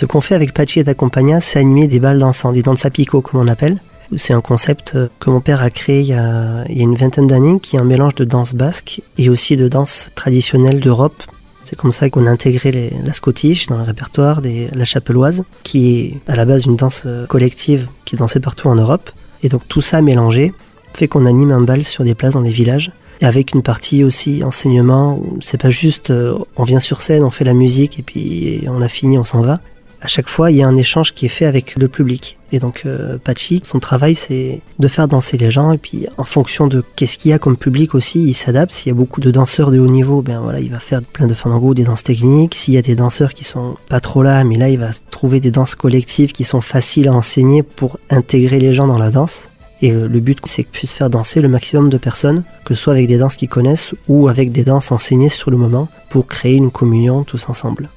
Ce 0.03 0.07
qu'on 0.07 0.21
fait 0.21 0.35
avec 0.35 0.53
Pachi 0.53 0.81
et 0.81 0.89
Accompagna, 0.89 1.39
c'est 1.39 1.61
animer 1.61 1.87
des 1.87 2.01
balles 2.01 2.19
dansant, 2.19 2.51
des 2.51 2.63
danza 2.63 2.91
pico 2.91 3.21
comme 3.21 3.39
on 3.39 3.47
appelle. 3.47 3.79
C'est 4.17 4.33
un 4.33 4.41
concept 4.41 4.97
euh, 4.97 5.07
que 5.21 5.31
mon 5.31 5.41
père 5.41 5.63
a 5.63 5.71
créé 5.71 6.01
il 6.01 6.07
y 6.09 6.13
a, 6.13 6.65
une 6.69 6.97
vingtaine 6.97 7.29
d'années, 7.29 7.61
qui 7.61 7.77
est 7.77 7.79
un 7.79 7.85
mélange 7.85 8.17
de 8.17 8.25
danse 8.25 8.53
basque 8.53 9.01
et 9.17 9.31
aussi 9.31 9.57
de 9.57 9.69
danse 9.69 10.11
traditionnelle 10.17 10.81
d'Europe. 10.81 11.23
C'est 11.63 11.77
comme 11.77 11.93
ça 11.93 12.11
qu'on 12.11 12.27
a 12.27 12.33
intégré 12.33 12.93
la 13.05 13.13
scottish 13.13 13.69
dans 13.69 13.77
le 13.77 13.85
répertoire 13.85 14.43
de 14.43 14.67
la 14.77 14.85
chapeloise, 14.85 15.45
qui 15.63 15.95
est 15.95 16.21
à 16.27 16.35
la 16.35 16.47
base 16.47 16.65
une 16.65 16.75
danse 16.75 17.05
euh, 17.07 17.27
collective 17.27 17.87
qui 18.05 18.17
est 18.17 18.19
dansée 18.19 18.41
partout 18.41 18.67
en 18.67 18.75
Europe. 18.75 19.09
Et 19.45 19.49
donc 19.49 19.63
tout 19.69 19.83
ça 19.83 20.03
mélangé 20.03 20.53
fait 20.95 21.07
qu'on 21.07 21.27
anime 21.27 21.53
un 21.53 21.61
bal 21.61 21.85
sur 21.85 22.03
des 22.03 22.17
places 22.17 22.33
dans 22.33 22.43
des 22.43 22.51
villages 22.51 22.91
avec 23.21 23.55
une 23.55 23.63
partie 23.63 24.03
aussi 24.03 24.43
enseignement 24.43 25.17
où 25.17 25.39
c'est 25.41 25.61
pas 25.61 25.71
juste 25.71 26.11
euh, 26.11 26.37
on 26.57 26.65
vient 26.65 26.81
sur 26.81 27.03
scène, 27.03 27.23
on 27.23 27.31
fait 27.31 27.45
la 27.45 27.55
musique 27.55 28.01
et 28.01 28.03
puis 28.03 28.65
on 28.67 28.83
a 28.83 28.89
fini, 28.89 29.17
on 29.17 29.25
s'en 29.25 29.43
va 29.43 29.61
à 30.03 30.09
chaque 30.09 30.29
fois, 30.29 30.51
il 30.51 30.57
y 30.57 30.63
a 30.63 30.67
un 30.67 30.75
échange 30.75 31.15
qui 31.15 31.27
est 31.27 31.31
fait 31.31 31.47
avec 31.47 31.77
le 31.77 31.87
public. 31.87 32.39
Et 32.51 32.59
donc, 32.59 32.83
euh, 32.85 33.19
Pachi, 33.23 33.61
son 33.65 33.79
travail, 33.79 34.17
c'est 34.17 34.61
de 34.81 34.89
faire 34.89 35.07
danser 35.07 35.39
les 35.39 35.53
gens. 35.53 35.71
Et 35.71 35.79
puis, 35.79 36.09
en 36.19 36.25
fonction 36.25 36.67
de 36.67 36.83
qu'est-ce 36.97 37.19
qu'il 37.19 37.31
y 37.31 37.35
a 37.35 37.39
comme 37.39 37.57
public 37.57 37.95
aussi, 37.95 38.21
il 38.25 38.35
s'adapte. 38.35 38.73
S'il 38.73 38.89
y 38.89 38.91
a 38.91 38.97
beaucoup 38.97 39.21
de 39.21 39.31
danseurs 39.31 39.71
de 39.71 39.79
haut 39.79 39.87
niveau, 39.87 40.21
ben 40.21 40.41
voilà, 40.41 40.59
il 40.59 40.71
va 40.71 40.81
faire 40.81 41.03
plein 41.03 41.29
de 41.29 41.35
fandango, 41.35 41.73
des 41.73 41.85
danses 41.85 42.03
techniques. 42.03 42.57
S'il 42.57 42.75
y 42.75 42.79
a 42.79 42.83
des 42.83 42.97
danseurs 42.97 43.33
qui 43.33 43.45
sont 43.45 43.77
pas 43.89 44.01
trop 44.01 44.25
là, 44.25 44.43
mais 44.43 44.57
là, 44.57 44.69
il 44.69 44.79
va 44.79 44.91
trouver 45.11 45.39
des 45.39 45.53
danses 45.53 45.77
collectives 45.77 46.33
qui 46.33 46.43
sont 46.43 46.61
faciles 46.61 47.07
à 47.07 47.13
enseigner 47.13 47.63
pour 47.63 47.99
intégrer 48.11 48.59
les 48.59 48.75
gens 48.75 48.89
dans 48.89 48.99
la 48.99 49.13
danse. 49.13 49.49
Et 49.83 49.93
euh, 49.93 50.09
le 50.09 50.19
but, 50.19 50.41
c'est 50.45 50.65
qu'ils 50.65 50.73
puissent 50.73 50.95
faire 50.95 51.11
danser 51.11 51.41
le 51.41 51.49
maximum 51.49 51.91
de 51.91 51.99
personnes, 51.99 52.43
que 52.65 52.75
ce 52.75 52.83
soit 52.83 52.95
avec 52.95 53.07
des 53.07 53.19
danses 53.19 53.37
qu'ils 53.37 53.49
connaissent 53.49 53.95
ou 54.09 54.27
avec 54.27 54.51
des 54.51 54.65
danses 54.65 54.91
enseignées 54.91 55.29
sur 55.29 55.53
le 55.53 55.57
moment, 55.57 55.89
pour 56.11 56.27
créer 56.27 56.57
une 56.57 56.73
communion 56.73 57.23
tous 57.23 57.49
ensemble. 57.49 57.89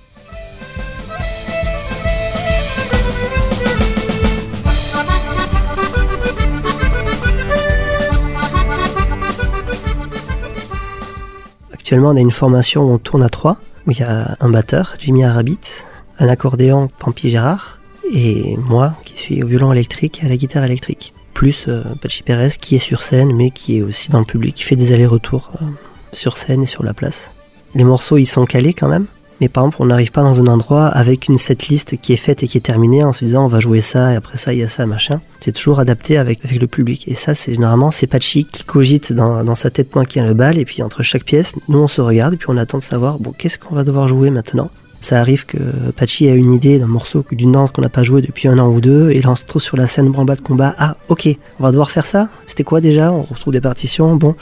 Actuellement, 11.85 12.09
on 12.09 12.15
a 12.15 12.19
une 12.19 12.31
formation 12.31 12.81
où 12.81 12.93
on 12.93 12.97
tourne 12.97 13.21
à 13.21 13.29
trois, 13.29 13.57
où 13.85 13.91
il 13.91 13.99
y 13.99 14.01
a 14.01 14.37
un 14.39 14.49
batteur, 14.49 14.95
Jimmy 14.97 15.23
Arabit, 15.23 15.83
un 16.17 16.27
accordéon, 16.27 16.89
Pampi 16.97 17.29
Gérard, 17.29 17.79
et 18.11 18.57
moi 18.57 18.95
qui 19.05 19.15
suis 19.19 19.43
au 19.43 19.45
violon 19.45 19.71
électrique 19.71 20.23
et 20.23 20.25
à 20.25 20.29
la 20.29 20.35
guitare 20.35 20.63
électrique. 20.63 21.13
Plus 21.35 21.65
euh, 21.67 21.83
Pachi 22.01 22.23
Pérez 22.23 22.49
qui 22.59 22.73
est 22.73 22.79
sur 22.79 23.03
scène, 23.03 23.35
mais 23.35 23.51
qui 23.51 23.77
est 23.77 23.81
aussi 23.83 24.09
dans 24.09 24.17
le 24.17 24.25
public, 24.25 24.55
qui 24.55 24.63
fait 24.63 24.75
des 24.75 24.93
allers-retours 24.93 25.51
euh, 25.61 25.65
sur 26.11 26.37
scène 26.37 26.63
et 26.63 26.65
sur 26.65 26.81
la 26.81 26.95
place. 26.95 27.29
Les 27.75 27.83
morceaux, 27.83 28.17
ils 28.17 28.25
sont 28.25 28.47
calés 28.47 28.73
quand 28.73 28.87
même. 28.87 29.05
Mais 29.41 29.49
par 29.49 29.63
exemple, 29.63 29.77
on 29.79 29.85
n'arrive 29.87 30.11
pas 30.11 30.21
dans 30.21 30.41
un 30.41 30.47
endroit 30.47 30.87
avec 30.87 31.27
une 31.27 31.37
setlist 31.37 31.97
qui 32.01 32.13
est 32.13 32.17
faite 32.17 32.43
et 32.43 32.47
qui 32.47 32.57
est 32.57 32.61
terminée 32.61 33.03
en 33.03 33.11
se 33.13 33.25
disant 33.25 33.45
on 33.45 33.49
va 33.49 33.59
jouer 33.59 33.81
ça 33.81 34.13
et 34.13 34.15
après 34.15 34.37
ça 34.37 34.53
il 34.53 34.59
y 34.59 34.63
a 34.63 34.69
ça 34.69 34.85
machin. 34.85 35.19
C'est 35.39 35.51
toujours 35.51 35.79
adapté 35.79 36.17
avec, 36.17 36.39
le 36.49 36.67
public. 36.67 37.07
Et 37.07 37.15
ça, 37.15 37.35
c'est 37.35 37.53
généralement 37.53 37.91
c'est 37.91 38.07
Patchy 38.07 38.45
qui 38.45 38.63
cogite 38.63 39.13
dans, 39.13 39.55
sa 39.55 39.69
tête 39.69 39.89
qui 40.07 40.19
a 40.19 40.25
le 40.25 40.33
bal 40.33 40.57
et 40.57 40.65
puis 40.65 40.81
entre 40.81 41.03
chaque 41.03 41.23
pièce, 41.23 41.53
nous 41.67 41.79
on 41.79 41.87
se 41.87 42.01
regarde 42.01 42.33
et 42.33 42.37
puis 42.37 42.47
on 42.49 42.57
attend 42.57 42.77
de 42.77 42.83
savoir 42.83 43.19
bon 43.19 43.33
qu'est-ce 43.37 43.59
qu'on 43.59 43.75
va 43.75 43.83
devoir 43.83 44.07
jouer 44.07 44.31
maintenant? 44.31 44.69
Ça 45.01 45.19
arrive 45.19 45.45
que 45.45 45.57
Patchy 45.95 46.27
a 46.29 46.33
une 46.33 46.51
idée 46.51 46.79
d'un 46.79 46.87
morceau, 46.87 47.23
d'une 47.31 47.51
danse 47.51 47.69
qu'on 47.69 47.81
n'a 47.81 47.89
pas 47.89 48.01
joué 48.01 48.21
depuis 48.23 48.47
un 48.47 48.57
an 48.57 48.69
ou 48.69 48.81
deux, 48.81 49.11
et 49.11 49.21
lance 49.21 49.45
trop 49.45 49.59
sur 49.59 49.77
la 49.77 49.85
scène 49.85 50.09
branle 50.09 50.25
de 50.25 50.41
combat. 50.41 50.73
Ah, 50.79 50.97
ok, 51.09 51.29
on 51.59 51.63
va 51.63 51.69
devoir 51.69 51.91
faire 51.91 52.07
ça? 52.07 52.27
C'était 52.47 52.63
quoi 52.63 52.81
déjà? 52.81 53.11
On 53.11 53.21
retrouve 53.21 53.53
des 53.53 53.61
partitions. 53.61 54.15
Bon, 54.15 54.35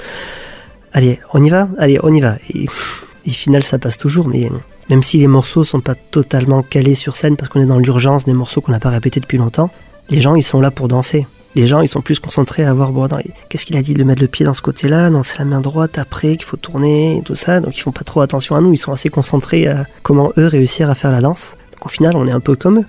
allez, 0.94 1.20
on 1.34 1.44
y 1.44 1.50
va? 1.50 1.68
Allez, 1.78 2.00
on 2.02 2.14
y 2.14 2.22
va. 2.22 2.38
Et, 2.54 2.68
et 3.26 3.30
final, 3.32 3.64
ça 3.64 3.78
passe 3.78 3.98
toujours, 3.98 4.26
mais 4.26 4.50
même 4.90 5.04
si 5.04 5.18
les 5.18 5.28
morceaux 5.28 5.64
sont 5.64 5.82
pas 5.82 5.96
totalement 5.96 6.62
calés 6.62 6.96
sur 6.96 7.16
scène 7.16 7.36
parce 7.36 7.50
qu'on 7.50 7.62
est 7.62 7.66
dans 7.66 7.80
l'urgence 7.80 8.26
des 8.26 8.34
morceaux 8.34 8.62
qu'on 8.62 8.72
n'a 8.72 8.80
pas 8.80 8.90
répétés 8.90 9.20
depuis 9.20 9.38
longtemps, 9.38 9.70
les 10.10 10.22
gens 10.22 10.36
ils 10.36 10.44
sont 10.44 10.62
là 10.62 10.72
pour 10.72 10.88
danser. 10.88 11.28
Les 11.56 11.68
gens 11.68 11.82
ils 11.82 11.88
sont 11.88 12.02
plus 12.02 12.20
concentrés 12.20 12.66
à 12.66 12.74
voir 12.74 12.92
bon, 12.92 13.08
qu'est-ce 13.50 13.66
qu'il 13.66 13.78
a 13.78 13.82
dit 13.82 13.94
de 13.94 14.04
mettre 14.04 14.22
le 14.22 14.28
pied 14.28 14.46
dans 14.46 14.56
ce 14.56 14.62
côté-là, 14.62 15.10
non 15.10 15.22
c'est 15.22 15.38
la 15.38 15.46
main 15.46 15.62
droite 15.62 16.00
après 16.00 16.36
qu'il 16.36 16.46
faut 16.46 16.58
tourner 16.58 17.18
et 17.18 17.22
tout 17.22 17.36
ça, 17.36 17.60
donc 17.60 17.78
ils 17.78 17.82
font 17.82 17.92
pas 17.92 18.04
trop 18.04 18.22
attention 18.22 18.56
à 18.56 18.62
nous, 18.62 18.74
ils 18.74 18.78
sont 18.78 18.92
assez 18.92 19.10
concentrés 19.10 19.68
à 19.68 19.86
comment 20.02 20.32
eux 20.38 20.48
réussir 20.48 20.90
à 20.90 20.96
faire 20.96 21.12
la 21.12 21.22
danse. 21.22 21.56
Donc 21.74 21.86
au 21.86 21.90
final 21.90 22.16
on 22.16 22.28
est 22.28 22.32
un 22.32 22.40
peu 22.40 22.56
comme 22.56 22.80
eux. 22.80 22.86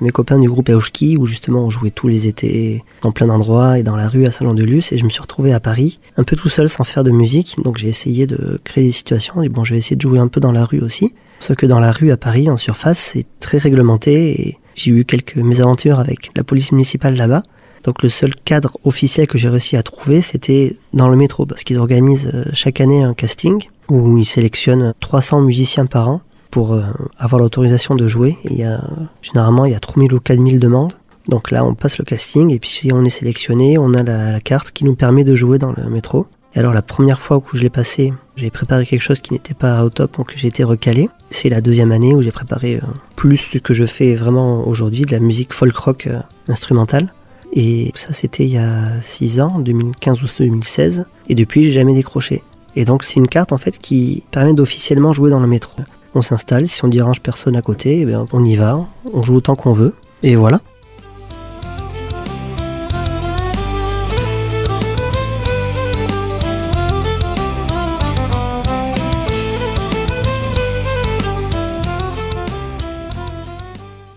Mes 0.00 0.10
copains 0.10 0.38
du 0.38 0.48
groupe 0.48 0.68
Eoshki, 0.68 1.16
où 1.16 1.26
justement 1.26 1.64
on 1.64 1.70
jouait 1.70 1.90
tous 1.90 2.08
les 2.08 2.26
étés 2.26 2.84
dans 3.02 3.12
plein 3.12 3.26
d'endroits 3.26 3.78
et 3.78 3.82
dans 3.82 3.96
la 3.96 4.08
rue 4.08 4.26
à 4.26 4.30
Salon 4.30 4.54
de 4.54 4.64
Luce, 4.64 4.92
et 4.92 4.98
je 4.98 5.04
me 5.04 5.10
suis 5.10 5.20
retrouvé 5.20 5.52
à 5.52 5.60
Paris, 5.60 5.98
un 6.16 6.24
peu 6.24 6.36
tout 6.36 6.48
seul 6.48 6.68
sans 6.68 6.84
faire 6.84 7.04
de 7.04 7.10
musique, 7.10 7.56
donc 7.62 7.78
j'ai 7.78 7.88
essayé 7.88 8.26
de 8.26 8.60
créer 8.64 8.84
des 8.84 8.92
situations, 8.92 9.42
et 9.42 9.48
bon 9.48 9.64
je 9.64 9.74
vais 9.74 9.78
essayer 9.78 9.96
de 9.96 10.00
jouer 10.00 10.18
un 10.18 10.28
peu 10.28 10.40
dans 10.40 10.52
la 10.52 10.64
rue 10.64 10.80
aussi, 10.80 11.14
sauf 11.40 11.56
que 11.56 11.66
dans 11.66 11.80
la 11.80 11.92
rue 11.92 12.10
à 12.10 12.16
Paris, 12.16 12.50
en 12.50 12.56
surface, 12.56 12.98
c'est 12.98 13.26
très 13.40 13.58
réglementé, 13.58 14.40
et 14.40 14.58
j'ai 14.74 14.90
eu 14.90 15.04
quelques 15.04 15.36
mésaventures 15.36 15.98
avec 16.00 16.30
la 16.36 16.44
police 16.44 16.72
municipale 16.72 17.16
là-bas, 17.16 17.42
donc 17.84 18.02
le 18.02 18.08
seul 18.08 18.34
cadre 18.44 18.76
officiel 18.84 19.26
que 19.26 19.38
j'ai 19.38 19.48
réussi 19.48 19.76
à 19.76 19.82
trouver, 19.82 20.20
c'était 20.20 20.76
dans 20.92 21.08
le 21.08 21.16
métro, 21.16 21.46
parce 21.46 21.64
qu'ils 21.64 21.78
organisent 21.78 22.30
euh, 22.34 22.44
chaque 22.52 22.80
année 22.80 23.02
un 23.02 23.14
casting, 23.14 23.62
où 23.88 24.18
ils 24.18 24.26
sélectionnent 24.26 24.94
300 25.00 25.40
musiciens 25.42 25.86
par 25.86 26.08
an, 26.08 26.20
pour 26.50 26.74
euh, 26.74 26.82
avoir 27.18 27.40
l'autorisation 27.40 27.94
de 27.94 28.06
jouer. 28.06 28.36
Il 28.44 28.56
y 28.56 28.64
a, 28.64 28.80
généralement, 29.22 29.64
il 29.64 29.72
y 29.72 29.74
a 29.74 29.80
3000 29.80 30.14
ou 30.14 30.20
4000 30.20 30.58
demandes. 30.58 30.94
Donc 31.28 31.50
là, 31.50 31.64
on 31.64 31.74
passe 31.74 31.98
le 31.98 32.04
casting 32.04 32.52
et 32.52 32.58
puis 32.58 32.70
si 32.70 32.92
on 32.92 33.04
est 33.04 33.10
sélectionné, 33.10 33.78
on 33.78 33.92
a 33.94 34.02
la, 34.02 34.40
carte 34.40 34.72
qui 34.72 34.84
nous 34.84 34.94
permet 34.94 35.24
de 35.24 35.34
jouer 35.34 35.58
dans 35.58 35.72
le 35.72 35.90
métro. 35.90 36.26
Et 36.54 36.58
alors 36.58 36.72
la 36.72 36.80
première 36.80 37.20
fois 37.20 37.36
où 37.36 37.56
je 37.56 37.60
l'ai 37.60 37.68
passé, 37.68 38.14
j'ai 38.36 38.50
préparé 38.50 38.86
quelque 38.86 39.02
chose 39.02 39.20
qui 39.20 39.34
n'était 39.34 39.52
pas 39.52 39.84
au 39.84 39.90
top, 39.90 40.16
donc 40.16 40.32
j'ai 40.34 40.48
été 40.48 40.64
recalé. 40.64 41.10
C'est 41.28 41.50
la 41.50 41.60
deuxième 41.60 41.92
année 41.92 42.14
où 42.14 42.22
j'ai 42.22 42.32
préparé 42.32 42.76
euh, 42.76 42.86
plus 43.14 43.36
ce 43.36 43.58
que 43.58 43.74
je 43.74 43.84
fais 43.84 44.14
vraiment 44.14 44.66
aujourd'hui, 44.66 45.02
de 45.02 45.12
la 45.12 45.20
musique 45.20 45.52
folk 45.52 45.76
rock 45.76 46.06
euh, 46.06 46.20
instrumentale. 46.48 47.12
Et 47.52 47.92
ça, 47.94 48.12
c'était 48.12 48.44
il 48.44 48.52
y 48.52 48.58
a 48.58 49.00
6 49.02 49.40
ans, 49.40 49.58
2015 49.58 50.22
ou 50.22 50.26
2016. 50.38 51.06
Et 51.28 51.34
depuis, 51.34 51.64
j'ai 51.64 51.72
jamais 51.72 51.94
décroché. 51.94 52.42
Et 52.76 52.84
donc, 52.84 53.04
c'est 53.04 53.16
une 53.16 53.28
carte 53.28 53.52
en 53.52 53.58
fait 53.58 53.78
qui 53.78 54.24
permet 54.30 54.54
d'officiellement 54.54 55.12
jouer 55.12 55.30
dans 55.30 55.40
le 55.40 55.46
métro 55.46 55.82
s'installe, 56.22 56.68
si 56.68 56.84
on 56.84 56.88
dérange 56.88 57.20
personne 57.20 57.56
à 57.56 57.62
côté, 57.62 58.00
eh 58.00 58.16
on 58.32 58.44
y 58.44 58.56
va, 58.56 58.86
on 59.12 59.22
joue 59.22 59.34
autant 59.34 59.56
qu'on 59.56 59.72
veut, 59.72 59.94
et 60.22 60.36
voilà. 60.36 60.60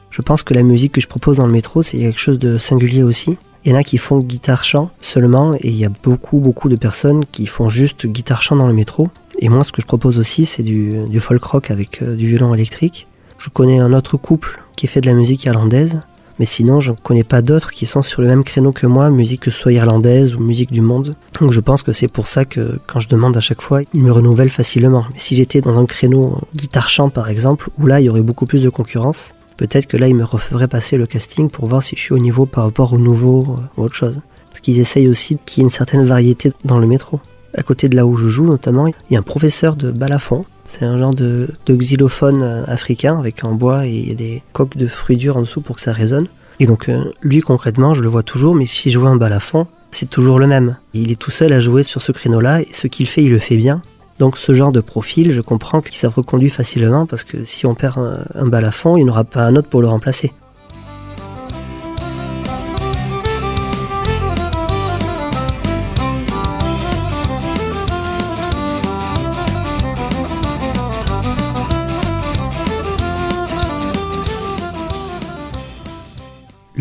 Je 0.10 0.22
pense 0.22 0.44
que 0.44 0.54
la 0.54 0.62
musique 0.62 0.92
que 0.92 1.02
je 1.02 1.08
propose 1.08 1.38
dans 1.38 1.48
le 1.48 1.52
métro, 1.52 1.82
c'est 1.82 1.98
quelque 1.98 2.20
chose 2.20 2.38
de 2.38 2.58
singulier 2.58 3.02
aussi. 3.02 3.38
Il 3.64 3.72
y 3.72 3.76
en 3.76 3.78
a 3.78 3.84
qui 3.84 3.98
font 3.98 4.20
guitare-chant 4.20 4.92
seulement, 5.02 5.56
et 5.56 5.68
il 5.68 5.76
y 5.76 5.86
a 5.86 5.90
beaucoup, 6.04 6.40
beaucoup 6.40 6.70
de 6.70 6.76
personnes 6.76 7.26
qui 7.26 7.48
font 7.48 7.70
juste 7.70 8.06
guitare-chant 8.08 8.56
dans 8.56 8.68
le 8.68 8.74
métro. 8.74 9.10
Et 9.42 9.50
moi, 9.50 9.64
ce 9.64 9.72
que 9.72 9.82
je 9.82 9.88
propose 9.88 10.20
aussi, 10.20 10.46
c'est 10.46 10.62
du, 10.62 11.20
folk 11.20 11.44
rock 11.44 11.72
avec 11.72 12.04
euh, 12.04 12.16
du 12.16 12.28
violon 12.28 12.54
électrique. 12.54 13.08
Je 13.40 13.50
connais 13.50 13.80
un 13.80 13.92
autre 13.92 14.16
couple 14.16 14.62
qui 14.76 14.86
fait 14.86 15.02
de 15.02 15.08
la 15.08 15.16
musique 15.16 15.44
irlandaise, 15.46 16.04
mais 16.38 16.46
sinon, 16.46 16.80
je 16.80 16.92
ne 16.92 16.96
connais 16.96 17.24
pas 17.24 17.42
d'autres 17.42 17.72
qui 17.72 17.88
sont 17.88 18.04
sur 18.04 18.22
le 18.22 18.28
même 18.28 18.44
créneau 18.44 18.72
que 18.72 18.86
moi, 18.86 19.10
musique 19.10 19.42
que 19.42 19.52
ce 19.52 19.58
soit 19.58 19.74
irlandaise 19.74 20.36
ou 20.36 20.40
musique 20.40 20.72
du 20.72 20.82
monde. 20.82 21.16
Donc 21.40 21.52
je 21.52 21.60
pense 21.60 21.82
que 21.82 21.92
c'est 21.92 22.08
pour 22.08 22.28
ça 22.28 22.46
que 22.46 22.80
quand 22.86 23.00
je 23.00 23.10
demande 23.10 23.36
à 23.36 23.42
chaque 23.42 23.64
fois, 23.64 23.82
ils 23.96 24.04
me 24.04 24.12
renouvellent 24.12 24.52
facilement. 24.52 25.06
Mais 25.12 25.18
si 25.20 25.36
j'étais 25.36 25.60
dans 25.60 25.80
un 25.80 25.86
créneau 25.86 26.38
guitare-chant 26.56 27.10
par 27.10 27.30
exemple, 27.30 27.70
où 27.80 27.88
là, 27.88 28.00
il 28.00 28.06
y 28.06 28.10
aurait 28.10 28.22
beaucoup 28.22 28.46
plus 28.46 28.62
de 28.62 28.70
concurrence, 28.70 29.34
peut-être 29.58 29.88
que 29.88 29.98
là, 29.98 30.08
ils 30.08 30.16
me 30.16 30.24
referaient 30.24 30.68
passer 30.68 30.98
le 30.98 31.08
casting 31.08 31.50
pour 31.50 31.66
voir 31.66 31.82
si 31.82 31.96
je 31.96 32.02
suis 32.02 32.14
au 32.14 32.20
niveau 32.20 32.46
par 32.46 32.66
rapport 32.66 32.94
au 32.94 33.00
nouveau 33.00 33.58
euh, 33.58 33.62
ou 33.78 33.84
autre 33.86 33.96
chose. 33.96 34.22
Parce 34.50 34.60
qu'ils 34.60 34.80
essayent 34.80 35.08
aussi 35.08 35.38
qu'il 35.46 35.62
y 35.62 35.64
ait 35.64 35.68
une 35.68 35.72
certaine 35.72 36.04
variété 36.04 36.52
dans 36.64 36.78
le 36.78 36.86
métro 36.86 37.20
à 37.58 37.64
côté 37.64 37.90
de 37.90 37.96
là 37.96 38.06
où 38.06 38.16
je 38.16 38.28
joue 38.28 38.46
notamment, 38.46 38.88
il 38.88 38.94
y 39.10 39.16
a 39.16 39.20
un 39.20 39.24
professeur 39.24 39.76
de 39.76 39.92
balafon. 39.92 40.44
C'est 40.66 40.86
un 40.86 40.98
genre 40.98 41.14
de, 41.14 41.50
xylophone 41.70 42.44
euh, 42.44 42.64
africain 42.68 43.20
avec 43.20 43.44
en 43.44 43.54
bois 43.54 43.88
et 43.88 43.92
il 43.92 44.10
y 44.10 44.12
a 44.12 44.16
des 44.16 44.44
coques 44.54 44.78
de 44.78 44.88
fruits 44.88 45.18
durs 45.18 45.38
en 45.38 45.42
dessous 45.42 45.62
pour 45.62 45.76
que 45.76 45.82
ça 45.82 45.94
résonne. 45.94 46.28
Et 46.60 46.66
donc 46.66 46.90
euh, 46.90 47.06
lui 47.22 47.42
concrètement, 47.42 47.94
je 47.94 48.02
le 48.02 48.08
vois 48.08 48.24
toujours, 48.24 48.56
mais 48.56 48.66
si 48.66 48.92
je 48.92 49.00
vois 49.00 49.10
un 49.10 49.16
balafon, 49.16 49.68
c'est 49.92 50.10
toujours 50.10 50.40
le 50.40 50.48
même. 50.48 50.78
Il 50.94 51.12
est 51.12 51.20
tout 51.20 51.32
seul 51.32 51.52
à 51.54 51.60
jouer 51.60 51.84
sur 51.84 52.02
ce 52.02 52.12
créneau-là 52.12 52.62
et 52.62 52.68
ce 52.72 52.88
qu'il 52.88 53.08
fait, 53.08 53.24
il 53.24 53.32
le 53.32 53.40
fait 53.40 53.58
bien. 53.58 53.82
Donc 54.20 54.38
ce 54.38 54.54
genre 54.54 54.72
de 54.72 54.82
profil, 54.82 55.32
je 55.32 55.42
comprends 55.42 55.82
qu'il 55.82 55.98
se 55.98 56.08
reconduit 56.08 56.52
facilement 56.52 57.08
parce 57.08 57.24
que 57.24 57.44
si 57.44 57.66
on 57.66 57.74
perd 57.74 57.98
un, 57.98 58.26
un 58.36 58.48
balafon, 58.48 58.96
il 58.98 59.04
n'y 59.04 59.10
aura 59.10 59.24
pas 59.24 59.46
un 59.46 59.56
autre 59.56 59.68
pour 59.68 59.82
le 59.82 59.88
remplacer. 59.88 60.32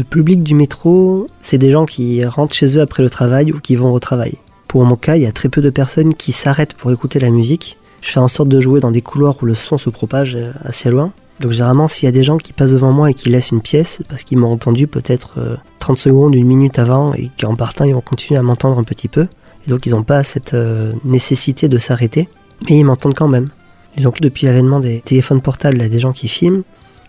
Le 0.00 0.04
public 0.04 0.42
du 0.42 0.54
métro, 0.54 1.26
c'est 1.42 1.58
des 1.58 1.72
gens 1.72 1.84
qui 1.84 2.24
rentrent 2.24 2.54
chez 2.54 2.78
eux 2.78 2.80
après 2.80 3.02
le 3.02 3.10
travail 3.10 3.52
ou 3.52 3.60
qui 3.60 3.76
vont 3.76 3.92
au 3.92 3.98
travail. 3.98 4.38
Pour 4.66 4.82
mon 4.82 4.96
cas, 4.96 5.16
il 5.16 5.22
y 5.24 5.26
a 5.26 5.32
très 5.32 5.50
peu 5.50 5.60
de 5.60 5.68
personnes 5.68 6.14
qui 6.14 6.32
s'arrêtent 6.32 6.72
pour 6.72 6.90
écouter 6.90 7.20
la 7.20 7.28
musique. 7.28 7.76
Je 8.00 8.08
fais 8.08 8.18
en 8.18 8.26
sorte 8.26 8.48
de 8.48 8.60
jouer 8.62 8.80
dans 8.80 8.92
des 8.92 9.02
couloirs 9.02 9.36
où 9.42 9.44
le 9.44 9.54
son 9.54 9.76
se 9.76 9.90
propage 9.90 10.38
assez 10.64 10.88
loin. 10.88 11.12
Donc 11.40 11.50
généralement, 11.50 11.86
s'il 11.86 12.06
y 12.06 12.08
a 12.08 12.12
des 12.12 12.22
gens 12.22 12.38
qui 12.38 12.54
passent 12.54 12.72
devant 12.72 12.92
moi 12.92 13.10
et 13.10 13.14
qui 13.14 13.28
laissent 13.28 13.50
une 13.50 13.60
pièce, 13.60 14.02
parce 14.08 14.24
qu'ils 14.24 14.38
m'ont 14.38 14.50
entendu 14.50 14.86
peut-être 14.86 15.34
30 15.80 15.98
euh, 15.98 16.00
secondes, 16.00 16.34
une 16.34 16.46
minute 16.46 16.78
avant, 16.78 17.12
et 17.12 17.30
qu'en 17.38 17.54
partant, 17.54 17.84
ils 17.84 17.92
vont 17.92 18.00
continuer 18.00 18.38
à 18.38 18.42
m'entendre 18.42 18.78
un 18.78 18.84
petit 18.84 19.08
peu. 19.08 19.28
Et 19.66 19.70
donc 19.70 19.84
ils 19.84 19.90
n'ont 19.90 20.02
pas 20.02 20.22
cette 20.22 20.54
euh, 20.54 20.94
nécessité 21.04 21.68
de 21.68 21.76
s'arrêter, 21.76 22.30
mais 22.70 22.78
ils 22.78 22.84
m'entendent 22.84 23.12
quand 23.12 23.28
même. 23.28 23.50
Et 23.98 24.00
donc 24.00 24.22
depuis 24.22 24.46
l'avènement 24.46 24.80
des 24.80 25.02
téléphones 25.02 25.42
portables, 25.42 25.76
il 25.76 25.82
y 25.82 25.86
a 25.86 25.90
des 25.90 26.00
gens 26.00 26.14
qui 26.14 26.26
filment, 26.26 26.62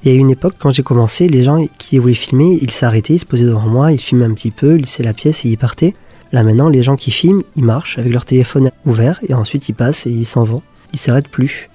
il 0.03 0.11
y 0.11 0.15
a 0.15 0.17
une 0.17 0.31
époque, 0.31 0.55
quand 0.57 0.71
j'ai 0.71 0.81
commencé, 0.81 1.27
les 1.27 1.43
gens 1.43 1.63
qui 1.77 1.99
voulaient 1.99 2.15
filmer, 2.15 2.57
ils 2.59 2.71
s'arrêtaient, 2.71 3.13
ils 3.13 3.19
se 3.19 3.25
posaient 3.25 3.45
devant 3.45 3.67
moi, 3.67 3.91
ils 3.91 3.99
filmaient 3.99 4.25
un 4.25 4.33
petit 4.33 4.49
peu, 4.49 4.75
ils 4.75 4.81
laissaient 4.81 5.03
la 5.03 5.13
pièce 5.13 5.45
et 5.45 5.49
ils 5.49 5.57
partaient. 5.57 5.93
Là 6.31 6.43
maintenant, 6.43 6.69
les 6.69 6.81
gens 6.81 6.95
qui 6.95 7.11
filment, 7.11 7.43
ils 7.55 7.63
marchent 7.63 7.99
avec 7.99 8.11
leur 8.11 8.25
téléphone 8.25 8.71
ouvert 8.85 9.19
et 9.27 9.35
ensuite 9.35 9.69
ils 9.69 9.75
passent 9.75 10.07
et 10.07 10.09
ils 10.09 10.25
s'en 10.25 10.43
vont. 10.43 10.63
Ils 10.93 10.99
s'arrêtent 10.99 11.27
plus. 11.27 11.69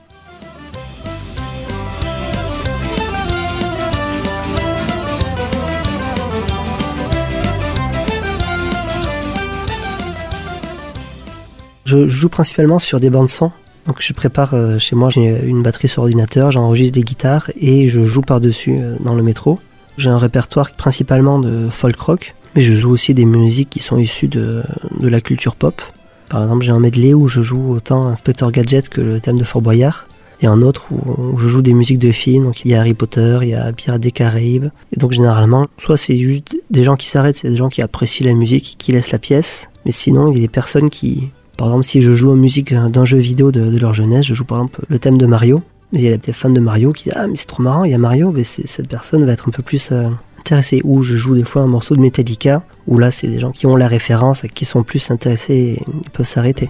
Je 11.85 12.09
joue 12.09 12.29
principalement 12.29 12.81
sur 12.81 12.99
des 12.99 13.11
bandes 13.11 13.31
son 13.31 13.53
donc 13.87 13.99
je 14.01 14.13
prépare 14.13 14.55
euh, 14.55 14.79
chez 14.79 14.97
moi, 14.97 15.11
j'ai 15.11 15.45
une 15.45 15.63
batterie 15.63 15.89
sur 15.89 16.03
ordinateur, 16.03 16.51
j'enregistre 16.51 16.95
des 16.95 17.03
guitares 17.03 17.51
et 17.59 17.87
je 17.89 18.05
joue 18.05 18.23
par-dessus 18.23 18.79
euh, 18.81 18.97
dans 19.01 19.15
le 19.15 19.23
métro. 19.23 19.59
J'ai 19.97 20.11
un 20.11 20.19
répertoire 20.19 20.73
principalement 20.73 21.39
de 21.39 21.69
folk 21.69 21.99
rock, 22.01 22.35
mais 22.55 22.63
je 22.63 22.75
joue 22.75 22.91
aussi 22.91 23.15
des 23.15 23.25
musiques 23.25 23.71
qui 23.71 23.81
sont 23.81 23.99
issues 23.99 24.29
de, 24.29 24.63
de 25.01 25.09
la 25.09 25.21
culture 25.21 25.55
pop. 25.55 25.81
Par 26.29 26.43
exemple, 26.43 26.65
j'ai 26.65 26.73
un 26.73 26.81
medley 26.81 27.15
où 27.15 27.29
je 27.29 27.41
joue 27.41 27.73
autant 27.73 28.07
Inspector 28.09 28.51
Gadget 28.51 28.89
que 28.89 29.01
le 29.01 29.21
thème 29.21 29.39
de 29.39 29.45
Fort 29.45 29.63
Boyard, 29.63 30.09
et 30.41 30.47
un 30.47 30.63
autre 30.63 30.89
où, 30.91 31.37
je 31.39 31.49
joue 31.49 31.63
des 31.63 31.73
musiques 31.73 31.99
de 31.99 32.13
films. 32.13 32.45
Donc 32.45 32.65
il 32.65 32.71
y 32.71 32.75
a 32.75 32.81
Harry 32.81 32.95
Potter, 32.95 33.39
il 33.43 33.49
y 33.49 33.55
a 33.55 33.73
Pirates 33.73 34.01
des 34.01 34.11
Caraïbes. 34.11 34.69
Et 34.93 34.99
donc 34.99 35.13
généralement, 35.13 35.67
soit 35.79 35.97
c'est 35.97 36.17
juste 36.17 36.57
des 36.71 36.85
gens 36.85 36.97
qui 36.97 37.09
s'arrêtent, 37.09 37.37
c'est 37.37 37.51
des 37.51 37.57
gens 37.57 37.69
qui 37.69 37.83
apprécient 37.83 38.27
la 38.27 38.35
musique, 38.35 38.77
qui 38.79 38.93
laissent 38.93 39.13
la 39.13 39.19
pièce, 39.19 39.71
mais 39.85 39.93
sinon 39.93 40.31
il 40.31 40.35
y 40.35 40.39
a 40.39 40.41
des 40.41 40.49
personnes 40.49 40.91
qui, 40.91 41.31
par 41.57 41.69
exemple, 41.69 41.87
si 41.87 42.01
je 42.03 42.13
joue 42.13 42.33
en 42.33 42.37
musique 42.37 42.75
d'un 42.75 43.05
jeu 43.05 43.19
vidéo 43.19 43.51
de, 43.51 43.79
leur 43.79 43.95
jeunesse, 43.95 44.27
je 44.27 44.35
joue 44.35 44.45
par 44.45 44.59
exemple 44.59 44.85
le 44.89 44.99
thème 44.99 45.17
de 45.17 45.27
Mario. 45.27 45.63
Il 45.93 46.01
y 46.01 46.09
a 46.09 46.17
des 46.17 46.33
fans 46.33 46.51
de 46.51 46.61
Mario 46.61 46.93
qui 46.93 47.05
disent 47.05 47.15
Ah, 47.17 47.27
mais 47.27 47.37
c'est 47.37 47.47
trop 47.47 47.63
marrant, 47.63 47.85
il 47.85 47.93
y 47.93 47.95
a 47.95 47.99
Mario, 47.99 48.31
mais 48.31 48.45
cette 48.45 48.89
personne 48.89 49.25
va 49.25 49.33
être 49.33 49.49
un 49.49 49.53
peu 49.53 49.63
plus 49.63 49.91
euh, 49.93 50.09
intéressés. 50.39 50.83
Ou 50.85 51.03
je 51.03 51.17
joue 51.17 51.35
des 51.35 51.45
fois 51.45 51.63
un 51.63 51.67
morceau 51.67 51.97
de 51.97 52.01
Metallica, 52.01 52.63
où 52.87 52.99
là 52.99 53.11
c'est 53.11 53.29
des 53.29 53.39
gens 53.39 53.53
qui 53.53 53.67
ont 53.67 53.77
la 53.77 53.89
référence 53.89 54.43
qui 54.55 54.65
sont 54.65 54.83
plus 54.83 55.11
intéressés 55.11 55.55
et 55.55 55.83
ils 56.05 56.11
peuvent 56.11 56.27
s'arrêter. 56.27 56.69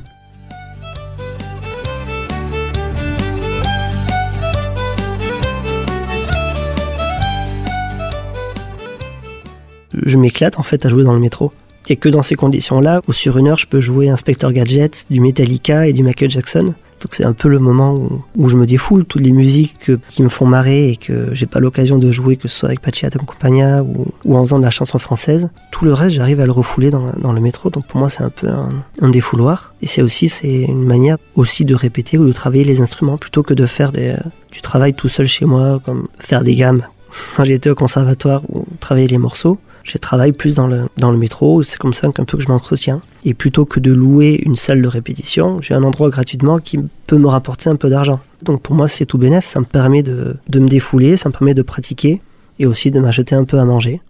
Je 9.92 10.18
m'éclate 10.18 10.58
en 10.60 10.62
fait 10.62 10.86
à 10.86 10.88
jouer 10.88 11.02
dans 11.02 11.14
le 11.14 11.20
métro. 11.20 11.52
Il 11.86 11.92
n'y 11.92 11.98
a 11.98 12.00
que 12.00 12.08
dans 12.08 12.22
ces 12.22 12.34
conditions-là 12.34 13.00
où 13.06 13.12
sur 13.12 13.38
une 13.38 13.46
heure 13.46 13.58
je 13.58 13.66
peux 13.66 13.80
jouer 13.80 14.08
Inspector 14.08 14.52
Gadget, 14.52 15.06
du 15.08 15.20
Metallica 15.20 15.86
et 15.86 15.92
du 15.92 16.02
Michael 16.02 16.30
Jackson. 16.30 16.74
Donc 17.00 17.14
c'est 17.14 17.24
un 17.24 17.34
peu 17.34 17.48
le 17.48 17.58
moment 17.58 17.94
où, 18.36 18.48
je 18.48 18.56
me 18.56 18.66
défoule, 18.66 19.04
toutes 19.04 19.22
les 19.22 19.30
musiques 19.30 19.92
qui 20.08 20.22
me 20.22 20.28
font 20.28 20.46
marrer 20.46 20.88
et 20.90 20.96
que 20.96 21.28
j'ai 21.32 21.46
pas 21.46 21.60
l'occasion 21.60 21.98
de 21.98 22.10
jouer, 22.10 22.36
que 22.36 22.48
ce 22.48 22.58
soit 22.58 22.68
avec 22.70 22.80
Pacciata 22.80 23.18
Compagna 23.18 23.82
ou, 23.82 24.06
ou 24.24 24.36
en 24.36 24.42
faisant 24.42 24.58
de 24.58 24.64
la 24.64 24.70
chanson 24.70 24.98
française. 24.98 25.50
Tout 25.70 25.84
le 25.84 25.92
reste, 25.92 26.16
j'arrive 26.16 26.40
à 26.40 26.46
le 26.46 26.52
refouler 26.52 26.90
dans, 26.90 27.32
le 27.32 27.40
métro. 27.40 27.70
Donc 27.70 27.86
pour 27.86 28.00
moi, 28.00 28.08
c'est 28.08 28.22
un 28.22 28.30
peu 28.30 28.48
un, 28.48 29.08
défouloir. 29.08 29.74
Et 29.82 29.86
c'est 29.86 30.02
aussi 30.02 30.28
c'est 30.28 30.62
une 30.62 30.84
manière 30.84 31.18
aussi 31.34 31.64
de 31.64 31.74
répéter 31.74 32.18
ou 32.18 32.24
de 32.24 32.32
travailler 32.32 32.64
les 32.64 32.80
instruments 32.80 33.18
plutôt 33.18 33.42
que 33.42 33.54
de 33.54 33.66
faire 33.66 33.92
du 33.92 34.60
travail 34.62 34.94
tout 34.94 35.08
seul 35.08 35.28
chez 35.28 35.44
moi, 35.44 35.80
comme 35.84 36.08
faire 36.18 36.42
des 36.42 36.56
gammes. 36.56 36.82
Quand 37.36 37.44
j'étais 37.44 37.70
au 37.70 37.74
conservatoire 37.74 38.42
ou 38.48 38.64
travailler 38.80 39.08
les 39.08 39.18
morceaux, 39.18 39.58
je 39.86 39.98
travaille 39.98 40.32
plus 40.32 40.56
dans 40.56 40.66
le, 40.66 40.88
dans 40.96 41.12
le 41.12 41.16
métro, 41.16 41.62
c'est 41.62 41.78
comme 41.78 41.94
ça 41.94 42.08
qu'un 42.10 42.24
peu 42.24 42.36
que 42.36 42.42
je 42.42 42.48
m'entretiens. 42.48 43.00
Et 43.24 43.34
plutôt 43.34 43.64
que 43.64 43.78
de 43.78 43.92
louer 43.92 44.42
une 44.44 44.56
salle 44.56 44.82
de 44.82 44.88
répétition, 44.88 45.60
j'ai 45.60 45.74
un 45.74 45.82
endroit 45.84 46.10
gratuitement 46.10 46.58
qui 46.58 46.80
peut 47.06 47.18
me 47.18 47.28
rapporter 47.28 47.70
un 47.70 47.76
peu 47.76 47.88
d'argent. 47.88 48.20
Donc 48.42 48.62
pour 48.62 48.74
moi, 48.74 48.88
c'est 48.88 49.06
tout 49.06 49.16
bénef, 49.16 49.46
ça 49.46 49.60
me 49.60 49.64
permet 49.64 50.02
de, 50.02 50.36
de 50.48 50.58
me 50.58 50.68
défouler, 50.68 51.16
ça 51.16 51.28
me 51.28 51.32
permet 51.32 51.54
de 51.54 51.62
pratiquer 51.62 52.20
et 52.58 52.66
aussi 52.66 52.90
de 52.90 52.98
m'acheter 52.98 53.36
un 53.36 53.44
peu 53.44 53.58
à 53.60 53.64
manger. 53.64 54.00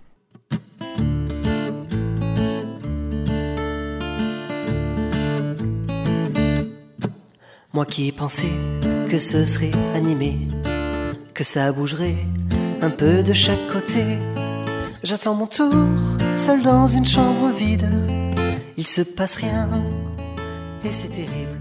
Moi 7.75 7.85
qui 7.85 8.11
pensais 8.12 8.47
que 9.11 9.18
ce 9.18 9.45
serait 9.45 9.73
animé, 9.95 10.38
que 11.35 11.45
ça 11.45 11.71
bougerait 11.73 12.16
un 12.80 12.88
peu 12.88 13.23
de 13.23 13.35
chaque 13.35 13.66
côté 13.71 14.18
J'attends 15.09 15.35
mon 15.37 15.47
tour, 15.47 15.73
seul 16.35 16.63
dans 16.63 16.89
une 16.89 17.07
chambre 17.07 17.53
vide. 17.57 17.89
Il 18.77 18.89
se 18.89 19.03
passe 19.03 19.37
rien, 19.37 19.69
et 20.85 20.91
c'est 20.91 21.07
terrible. 21.07 21.61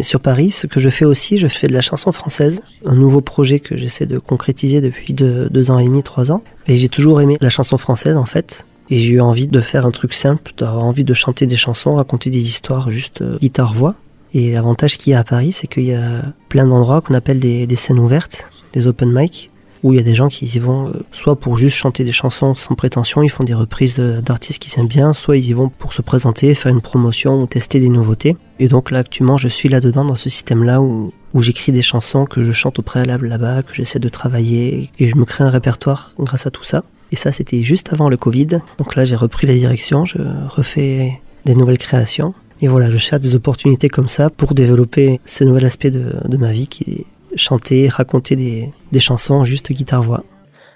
Et 0.00 0.02
sur 0.02 0.18
Paris, 0.18 0.50
ce 0.50 0.66
que 0.66 0.80
je 0.80 0.90
fais 0.90 1.04
aussi, 1.04 1.38
je 1.38 1.46
fais 1.46 1.68
de 1.68 1.72
la 1.72 1.82
chanson 1.82 2.10
française, 2.10 2.62
un 2.84 2.96
nouveau 2.96 3.20
projet 3.20 3.60
que 3.60 3.76
j'essaie 3.76 4.06
de 4.06 4.18
concrétiser 4.18 4.80
depuis 4.80 5.14
deux, 5.14 5.70
ans 5.70 5.78
et 5.78 5.84
demi, 5.84 6.02
trois 6.02 6.32
ans. 6.32 6.42
Et 6.66 6.76
j'ai 6.76 6.88
toujours 6.88 7.20
aimé 7.20 7.36
la 7.40 7.48
chanson 7.48 7.76
française 7.76 8.16
en 8.16 8.26
fait. 8.26 8.66
Et 8.90 8.98
j'ai 8.98 9.12
eu 9.12 9.20
envie 9.20 9.46
de 9.46 9.60
faire 9.60 9.86
un 9.86 9.92
truc 9.92 10.12
simple, 10.12 10.50
d'avoir 10.58 10.82
envie 10.82 11.04
de 11.04 11.14
chanter 11.14 11.46
des 11.46 11.56
chansons, 11.56 11.94
raconter 11.94 12.28
des 12.28 12.42
histoires, 12.42 12.90
juste 12.90 13.22
euh, 13.22 13.38
guitare-voix. 13.38 13.94
Et 14.32 14.50
l'avantage 14.50 14.98
qu'il 14.98 15.12
y 15.12 15.14
a 15.14 15.20
à 15.20 15.24
Paris, 15.24 15.52
c'est 15.52 15.68
qu'il 15.68 15.84
y 15.84 15.94
a 15.94 16.24
plein 16.48 16.66
d'endroits 16.66 17.02
qu'on 17.02 17.14
appelle 17.14 17.38
des, 17.38 17.68
des 17.68 17.76
scènes 17.76 18.00
ouvertes, 18.00 18.50
des 18.72 18.88
open 18.88 19.12
mic, 19.12 19.52
où 19.84 19.92
il 19.92 19.96
y 19.96 20.00
a 20.00 20.02
des 20.02 20.14
gens 20.14 20.28
qui 20.28 20.46
y 20.46 20.58
vont 20.58 20.88
euh, 20.88 21.04
soit 21.12 21.38
pour 21.38 21.58
juste 21.58 21.76
chanter 21.76 22.04
des 22.04 22.10
chansons 22.10 22.54
sans 22.54 22.74
prétention, 22.74 23.22
ils 23.22 23.28
font 23.28 23.44
des 23.44 23.52
reprises 23.54 23.96
d'artistes 23.96 24.58
qui 24.58 24.70
s'aiment 24.70 24.88
bien, 24.88 25.12
soit 25.12 25.36
ils 25.36 25.50
y 25.50 25.52
vont 25.52 25.68
pour 25.68 25.92
se 25.92 26.00
présenter, 26.00 26.54
faire 26.54 26.72
une 26.72 26.80
promotion 26.80 27.42
ou 27.42 27.46
tester 27.46 27.78
des 27.78 27.90
nouveautés. 27.90 28.36
Et 28.58 28.66
donc 28.66 28.90
là 28.90 29.00
actuellement 29.00 29.36
je 29.36 29.46
suis 29.46 29.68
là-dedans 29.68 30.06
dans 30.06 30.14
ce 30.14 30.30
système-là 30.30 30.80
où, 30.80 31.12
où 31.34 31.42
j'écris 31.42 31.70
des 31.70 31.82
chansons 31.82 32.24
que 32.24 32.42
je 32.42 32.50
chante 32.50 32.78
au 32.78 32.82
préalable 32.82 33.28
là-bas, 33.28 33.62
que 33.62 33.74
j'essaie 33.74 33.98
de 33.98 34.08
travailler 34.08 34.90
et 34.98 35.06
je 35.06 35.16
me 35.16 35.26
crée 35.26 35.44
un 35.44 35.50
répertoire 35.50 36.12
grâce 36.18 36.46
à 36.46 36.50
tout 36.50 36.64
ça. 36.64 36.82
Et 37.12 37.16
ça 37.16 37.30
c'était 37.30 37.62
juste 37.62 37.92
avant 37.92 38.08
le 38.08 38.16
Covid. 38.16 38.60
Donc 38.78 38.96
là 38.96 39.04
j'ai 39.04 39.16
repris 39.16 39.46
la 39.46 39.54
direction, 39.54 40.06
je 40.06 40.16
refais 40.48 41.20
des 41.44 41.54
nouvelles 41.54 41.78
créations. 41.78 42.32
Et 42.62 42.68
voilà, 42.68 42.90
je 42.90 42.96
cherche 42.96 43.20
des 43.20 43.34
opportunités 43.34 43.90
comme 43.90 44.08
ça 44.08 44.30
pour 44.30 44.54
développer 44.54 45.20
ce 45.26 45.44
nouvel 45.44 45.66
aspect 45.66 45.90
de, 45.90 46.14
de 46.26 46.36
ma 46.38 46.52
vie 46.52 46.68
qui 46.68 46.84
est 46.90 47.06
chanter, 47.36 47.88
raconter 47.88 48.36
des, 48.36 48.72
des 48.92 49.00
chansons 49.00 49.44
juste 49.44 49.72
guitare-voix. 49.72 50.24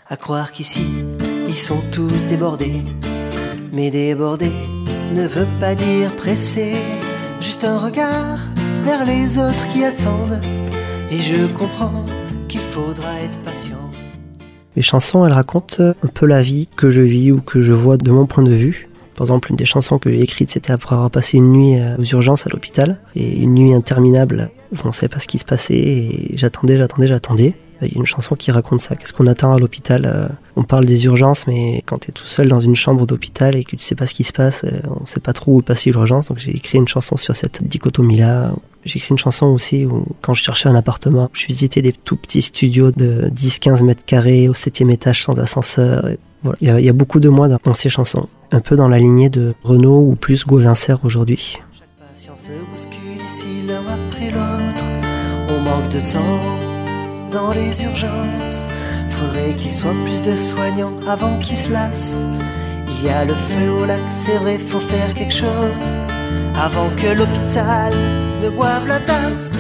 À 0.09 0.17
croire 0.17 0.53
qu'ici, 0.53 0.83
ils 1.49 1.55
sont 1.55 1.81
tous 1.93 2.25
débordés. 2.27 2.83
Mais 3.73 3.91
débordés 3.91 4.53
ne 5.15 5.27
veut 5.27 5.49
pas 5.61 5.75
dire 5.75 6.15
pressé. 6.17 6.77
Juste 7.41 7.65
un 7.65 7.79
regard 7.79 8.39
vers 8.83 9.05
les 9.05 9.39
autres 9.39 9.69
qui 9.69 9.85
attendent. 9.85 10.41
Et 11.11 11.21
je 11.21 11.47
comprends 11.47 12.05
qu'il 12.49 12.61
faudra 12.61 13.21
être 13.21 13.39
patient. 13.41 13.77
Les 14.77 14.83
chansons, 14.83 15.27
elles 15.27 15.33
racontent 15.33 15.83
un 16.03 16.09
peu 16.09 16.27
la 16.27 16.43
vie 16.43 16.69
que 16.77 16.91
je 16.91 17.03
vis 17.03 17.33
ou 17.33 17.41
que 17.41 17.61
je 17.61 17.73
vois 17.73 17.97
de 17.97 18.11
mon 18.11 18.27
point 18.27 18.45
de 18.45 18.55
vue. 18.55 18.89
Par 19.17 19.27
exemple, 19.27 19.51
une 19.51 19.57
des 19.57 19.65
chansons 19.65 19.99
que 19.99 20.11
j'ai 20.11 20.23
écrites, 20.23 20.51
c'était 20.51 20.73
après 20.73 20.95
avoir 20.95 21.11
passé 21.11 21.39
une 21.39 21.51
nuit 21.51 21.81
euh, 21.81 21.97
aux 21.99 22.05
urgences 22.05 22.47
à 22.47 22.51
l'hôpital, 22.51 23.01
et 23.17 23.39
une 23.39 23.55
nuit 23.55 23.75
interminable 23.75 24.51
on 24.85 24.89
ne 24.89 24.93
savait 24.93 25.09
pas 25.09 25.21
ce 25.21 25.29
qui 25.29 25.39
se 25.39 25.45
passait, 25.45 25.75
et 25.75 26.31
j'attendais, 26.35 26.79
j'attendais, 26.79 27.09
j'attendais. 27.09 27.55
Il 27.81 27.89
y 27.89 27.97
a 27.97 27.99
une 27.99 28.07
chanson 28.07 28.35
qui 28.35 28.51
raconte 28.51 28.81
ça. 28.81 28.97
Qu'est-ce 28.97 29.13
qu'on 29.13 29.29
attend 29.29 29.55
à 29.55 29.59
l'hôpital 29.59 30.05
euh, 30.05 30.29
On 30.57 30.65
parle 30.65 30.85
des 30.85 31.05
urgences, 31.05 31.47
mais 31.47 31.83
quand 31.87 31.99
tu 31.99 32.11
es 32.11 32.13
tout 32.13 32.27
seul 32.27 32.49
dans 32.49 32.59
une 32.59 32.75
chambre 32.75 33.07
d'hôpital 33.07 33.55
et 33.55 33.63
que 33.63 33.77
tu 33.77 33.85
sais 33.85 33.95
pas 33.95 34.07
ce 34.07 34.15
qui 34.15 34.25
se 34.25 34.33
passe, 34.33 34.65
euh, 34.65 34.81
on 35.01 35.05
sait 35.05 35.21
pas 35.21 35.33
trop 35.33 35.57
où 35.57 35.63
passer 35.63 35.93
l'urgence. 35.93 36.27
Donc 36.27 36.39
j'ai 36.39 36.57
écrit 36.57 36.79
une 36.79 36.89
chanson 36.89 37.17
sur 37.17 37.37
cette 37.37 37.63
dichotomie-là. 37.67 38.53
J'ai 38.85 38.99
écrit 38.99 39.11
une 39.11 39.19
chanson 39.19 39.47
aussi 39.47 39.87
où, 39.87 40.07
quand 40.23 40.35
je 40.35 40.43
cherchais 40.43 40.69
un 40.69 40.75
appartement, 40.75 41.31
je 41.33 41.47
visitais 41.47 41.83
des 41.83 41.93
tout 41.93 42.17
petits 42.17 42.43
studios 42.43 42.91
de 42.91 43.31
10-15 43.33 43.85
mètres 43.85 44.05
carrés 44.05 44.49
au 44.49 44.55
septième 44.55 44.91
étage 44.91 45.23
sans 45.23 45.39
ascenseur. 45.39 46.09
Voilà. 46.43 46.59
Il, 46.61 46.85
y 46.85 46.89
a, 46.89 46.93
beaucoup 46.93 47.21
de 47.21 47.29
moi 47.29 47.49
dans 47.49 47.75
ces 47.75 47.91
chansons 47.91 48.29
un 48.51 48.61
peu 48.61 48.77
dans 48.77 48.89
la 48.89 48.99
lignée 48.99 49.29
de 49.29 49.55
Renault 49.63 50.07
ou 50.09 50.15
plus 50.15 50.47
Gauvincer 50.47 50.95
aujourd'hui. 51.05 51.59
On 55.59 55.63
manque 55.63 55.89
de 55.89 55.99
temps 55.99 56.59
dans 57.33 57.53
les 57.53 57.83
urgences. 57.83 58.69
Faudrait 59.11 59.55
qu'il 59.57 59.73
soit 59.73 59.95
plus 60.05 60.23
de 60.23 60.37
soignants 60.37 60.95
avant 61.09 61.37
qu'ils 61.41 61.57
se 61.57 61.73
lassent. 61.73 62.23
Il 62.87 63.07
y 63.07 63.09
a 63.09 63.25
le 63.25 63.35
feu 63.35 63.69
au 63.69 63.85
lac, 63.85 64.03
c'est 64.09 64.37
vrai, 64.37 64.59
faut 64.59 64.79
faire 64.79 65.13
quelque 65.15 65.35
chose. 65.35 65.97
Avant 66.55 66.91
que 66.91 67.09
l'hôpital 67.09 67.93
ne 68.41 68.51
boive 68.51 68.87
la 68.87 69.01
tasse. 69.01 69.57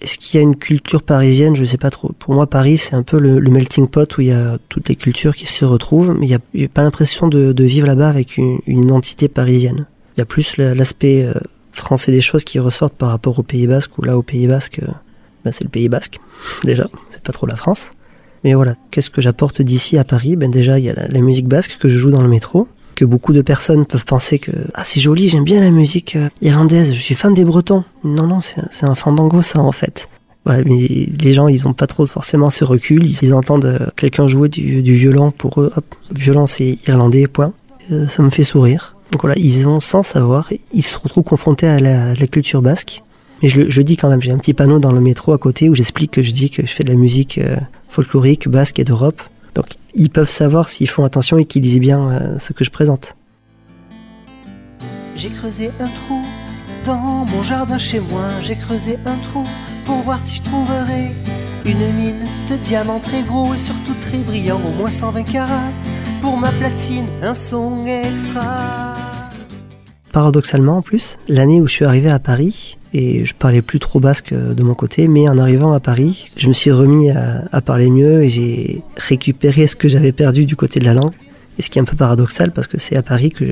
Est-ce 0.00 0.18
qu'il 0.18 0.38
y 0.38 0.40
a 0.40 0.42
une 0.42 0.56
culture 0.56 1.02
parisienne 1.02 1.56
Je 1.56 1.64
sais 1.64 1.78
pas 1.78 1.90
trop. 1.90 2.12
Pour 2.16 2.34
moi, 2.34 2.46
Paris, 2.46 2.78
c'est 2.78 2.94
un 2.94 3.02
peu 3.02 3.18
le, 3.18 3.40
melting 3.40 3.88
pot 3.88 4.16
où 4.16 4.20
il 4.20 4.28
y 4.28 4.32
a 4.32 4.58
toutes 4.68 4.88
les 4.88 4.96
cultures 4.96 5.34
qui 5.34 5.46
se 5.46 5.64
retrouvent, 5.64 6.16
mais 6.16 6.28
il 6.28 6.38
n'y 6.54 6.64
a, 6.66 6.68
pas 6.68 6.82
l'impression 6.82 7.26
de, 7.26 7.64
vivre 7.64 7.88
là-bas 7.88 8.10
avec 8.10 8.36
une, 8.36 8.60
identité 8.68 9.26
parisienne. 9.26 9.86
Il 10.14 10.20
y 10.20 10.22
a 10.22 10.24
plus 10.24 10.56
l'aspect 10.56 11.24
euh, 11.24 11.34
français 11.84 12.12
des 12.12 12.20
choses 12.20 12.44
qui 12.44 12.58
ressortent 12.58 12.96
par 12.96 13.10
rapport 13.10 13.38
au 13.38 13.42
Pays 13.42 13.66
Basque, 13.66 13.96
où 13.98 14.02
là, 14.02 14.18
au 14.18 14.22
Pays 14.22 14.46
Basque, 14.46 14.80
ben, 15.44 15.52
c'est 15.52 15.64
le 15.64 15.70
Pays 15.70 15.88
Basque, 15.88 16.18
déjà, 16.64 16.86
c'est 17.10 17.22
pas 17.22 17.32
trop 17.32 17.46
la 17.46 17.56
France. 17.56 17.90
Mais 18.44 18.52
voilà, 18.52 18.76
qu'est-ce 18.90 19.10
que 19.10 19.22
j'apporte 19.22 19.62
d'ici 19.62 19.96
à 19.96 20.04
Paris? 20.04 20.36
Ben 20.36 20.50
déjà, 20.50 20.78
il 20.78 20.84
y 20.84 20.90
a 20.90 20.94
la, 20.94 21.20
musique 21.20 21.48
basque 21.48 21.78
que 21.80 21.88
je 21.88 21.98
joue 21.98 22.10
dans 22.10 22.20
le 22.20 22.28
métro, 22.28 22.68
que 22.94 23.06
beaucoup 23.06 23.32
de 23.32 23.40
personnes 23.40 23.86
peuvent 23.86 24.04
penser 24.04 24.38
que 24.38 24.52
ah 24.74 24.82
c'est 24.84 25.00
joli, 25.00 25.30
j'aime 25.30 25.44
bien 25.44 25.60
la 25.60 25.70
musique 25.70 26.14
euh, 26.16 26.28
irlandaise, 26.42 26.92
je 26.92 27.00
suis 27.00 27.14
fan 27.14 27.32
des 27.32 27.44
Bretons. 27.44 27.84
Non 28.04 28.26
non, 28.26 28.40
c'est 28.42 28.84
un 28.84 28.94
fandango 28.94 29.40
ça 29.40 29.60
en 29.60 29.72
fait. 29.72 30.08
Voilà, 30.44 30.62
mais 30.66 31.08
les 31.18 31.32
gens 31.32 31.48
ils 31.48 31.66
ont 31.66 31.72
pas 31.72 31.86
trop 31.86 32.04
forcément 32.04 32.50
ce 32.50 32.64
recul, 32.64 33.06
ils, 33.06 33.32
entendent 33.32 33.64
euh, 33.64 33.86
quelqu'un 33.96 34.26
jouer 34.26 34.50
du, 34.50 34.82
violon 34.82 35.30
pour 35.30 35.62
eux, 35.62 35.72
hop, 35.74 35.86
violon 36.14 36.46
c'est 36.46 36.78
irlandais, 36.86 37.26
point. 37.26 37.54
Ça 38.08 38.22
me 38.22 38.30
fait 38.30 38.44
sourire. 38.44 38.93
Donc 39.14 39.22
voilà, 39.22 39.38
ils 39.38 39.68
ont 39.68 39.78
sans 39.78 40.02
savoir, 40.02 40.52
ils 40.72 40.82
se 40.82 40.98
retrouvent 40.98 41.22
confrontés 41.22 41.68
à 41.68 41.78
la, 41.78 42.26
culture 42.26 42.62
basque. 42.62 43.02
Mais 43.42 43.48
je, 43.48 43.70
je 43.70 43.80
dis 43.80 43.96
quand 43.96 44.10
même, 44.10 44.20
j'ai 44.20 44.32
un 44.32 44.38
petit 44.38 44.54
panneau 44.54 44.80
dans 44.80 44.92
le 44.92 45.00
métro 45.00 45.32
à 45.32 45.38
côté 45.38 45.70
où 45.70 45.74
j'explique 45.74 46.10
que 46.10 46.22
je 46.22 46.32
dis 46.32 46.50
que 46.50 46.66
je 46.66 46.72
fais 46.72 46.84
de 46.84 46.90
la 46.90 46.98
musique 46.98 47.40
folklorique, 47.94 48.48
basque 48.48 48.80
et 48.80 48.84
d'Europe. 48.84 49.22
Donc 49.54 49.66
ils 49.94 50.10
peuvent 50.10 50.28
savoir 50.28 50.68
s'ils 50.68 50.88
font 50.88 51.04
attention 51.04 51.38
et 51.38 51.44
qu'ils 51.44 51.62
lisent 51.62 51.78
bien 51.78 52.10
euh, 52.10 52.38
ce 52.38 52.52
que 52.52 52.64
je 52.64 52.70
présente. 52.70 53.16
J'ai 55.14 55.30
creusé 55.30 55.70
un 55.78 55.86
trou 55.86 56.20
dans 56.84 57.24
mon 57.24 57.42
jardin 57.42 57.78
chez 57.78 58.00
moi. 58.00 58.28
J'ai 58.42 58.56
creusé 58.56 58.98
un 59.06 59.16
trou 59.18 59.44
pour 59.84 59.98
voir 59.98 60.20
si 60.20 60.36
je 60.36 60.42
trouverais 60.42 61.12
une 61.64 61.92
mine 61.92 62.26
de 62.50 62.56
diamants 62.56 62.98
très 62.98 63.22
gros 63.22 63.54
et 63.54 63.58
surtout 63.58 63.94
très 64.00 64.18
brillant, 64.18 64.60
au 64.66 64.72
moins 64.72 64.90
120 64.90 65.22
carats. 65.22 65.72
Pour 66.20 66.36
ma 66.36 66.50
platine, 66.50 67.06
un 67.22 67.34
son 67.34 67.86
extra. 67.86 69.03
Paradoxalement, 70.14 70.76
en 70.76 70.82
plus, 70.82 71.18
l'année 71.26 71.60
où 71.60 71.66
je 71.66 71.72
suis 71.72 71.84
arrivé 71.84 72.08
à 72.08 72.20
Paris, 72.20 72.78
et 72.92 73.24
je 73.24 73.34
parlais 73.34 73.62
plus 73.62 73.80
trop 73.80 73.98
basque 73.98 74.32
euh, 74.32 74.54
de 74.54 74.62
mon 74.62 74.74
côté, 74.74 75.08
mais 75.08 75.28
en 75.28 75.36
arrivant 75.38 75.72
à 75.72 75.80
Paris, 75.80 76.28
je 76.36 76.46
me 76.46 76.52
suis 76.52 76.70
remis 76.70 77.10
à, 77.10 77.60
parler 77.62 77.90
mieux 77.90 78.22
et 78.22 78.28
j'ai 78.28 78.82
récupéré 78.96 79.66
ce 79.66 79.74
que 79.74 79.88
j'avais 79.88 80.12
perdu 80.12 80.46
du 80.46 80.54
côté 80.54 80.78
de 80.78 80.84
la 80.84 80.94
langue. 80.94 81.14
Et 81.58 81.62
ce 81.62 81.70
qui 81.70 81.78
est 81.78 81.82
un 81.82 81.84
peu 81.84 81.96
paradoxal 81.96 82.52
parce 82.52 82.66
que 82.66 82.78
c'est 82.78 82.96
à 82.96 83.02
Paris 83.02 83.30
que 83.30 83.44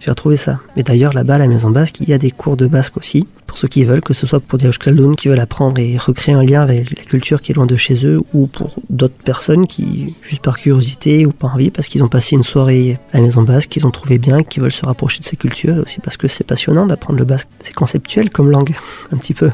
j'ai 0.00 0.10
retrouvé 0.10 0.36
ça. 0.36 0.60
Mais 0.76 0.82
d'ailleurs 0.82 1.12
là-bas 1.12 1.36
à 1.36 1.38
la 1.38 1.48
Maison 1.48 1.70
Basque, 1.70 2.00
il 2.00 2.08
y 2.08 2.12
a 2.12 2.18
des 2.18 2.30
cours 2.30 2.56
de 2.56 2.66
basque 2.66 2.96
aussi, 2.96 3.26
pour 3.46 3.58
ceux 3.58 3.68
qui 3.68 3.84
veulent, 3.84 4.02
que 4.02 4.12
ce 4.14 4.26
soit 4.26 4.40
pour 4.40 4.58
des 4.58 4.66
Euskaldun 4.66 5.14
qui 5.14 5.28
veulent 5.28 5.40
apprendre 5.40 5.78
et 5.80 5.96
recréer 5.96 6.34
un 6.34 6.42
lien 6.42 6.60
avec 6.60 6.96
la 6.96 7.04
culture 7.04 7.40
qui 7.40 7.52
est 7.52 7.54
loin 7.54 7.66
de 7.66 7.76
chez 7.76 8.04
eux, 8.04 8.20
ou 8.34 8.46
pour 8.46 8.76
d'autres 8.90 9.14
personnes 9.24 9.66
qui, 9.66 10.14
juste 10.20 10.42
par 10.42 10.58
curiosité 10.58 11.24
ou 11.26 11.32
par 11.32 11.54
envie, 11.54 11.70
parce 11.70 11.88
qu'ils 11.88 12.02
ont 12.04 12.08
passé 12.08 12.36
une 12.36 12.42
soirée 12.42 12.98
à 13.12 13.18
la 13.18 13.22
Maison 13.22 13.42
Basque, 13.42 13.70
qu'ils 13.70 13.86
ont 13.86 13.90
trouvé 13.90 14.18
bien, 14.18 14.42
qui 14.42 14.60
veulent 14.60 14.70
se 14.70 14.84
rapprocher 14.84 15.20
de 15.20 15.24
ces 15.24 15.36
cultures, 15.36 15.76
aussi 15.78 16.00
parce 16.00 16.16
que 16.16 16.28
c'est 16.28 16.44
passionnant 16.44 16.86
d'apprendre 16.86 17.18
le 17.18 17.24
basque. 17.24 17.48
C'est 17.58 17.74
conceptuel 17.74 18.30
comme 18.30 18.50
langue, 18.50 18.74
un 19.12 19.16
petit 19.16 19.34
peu. 19.34 19.50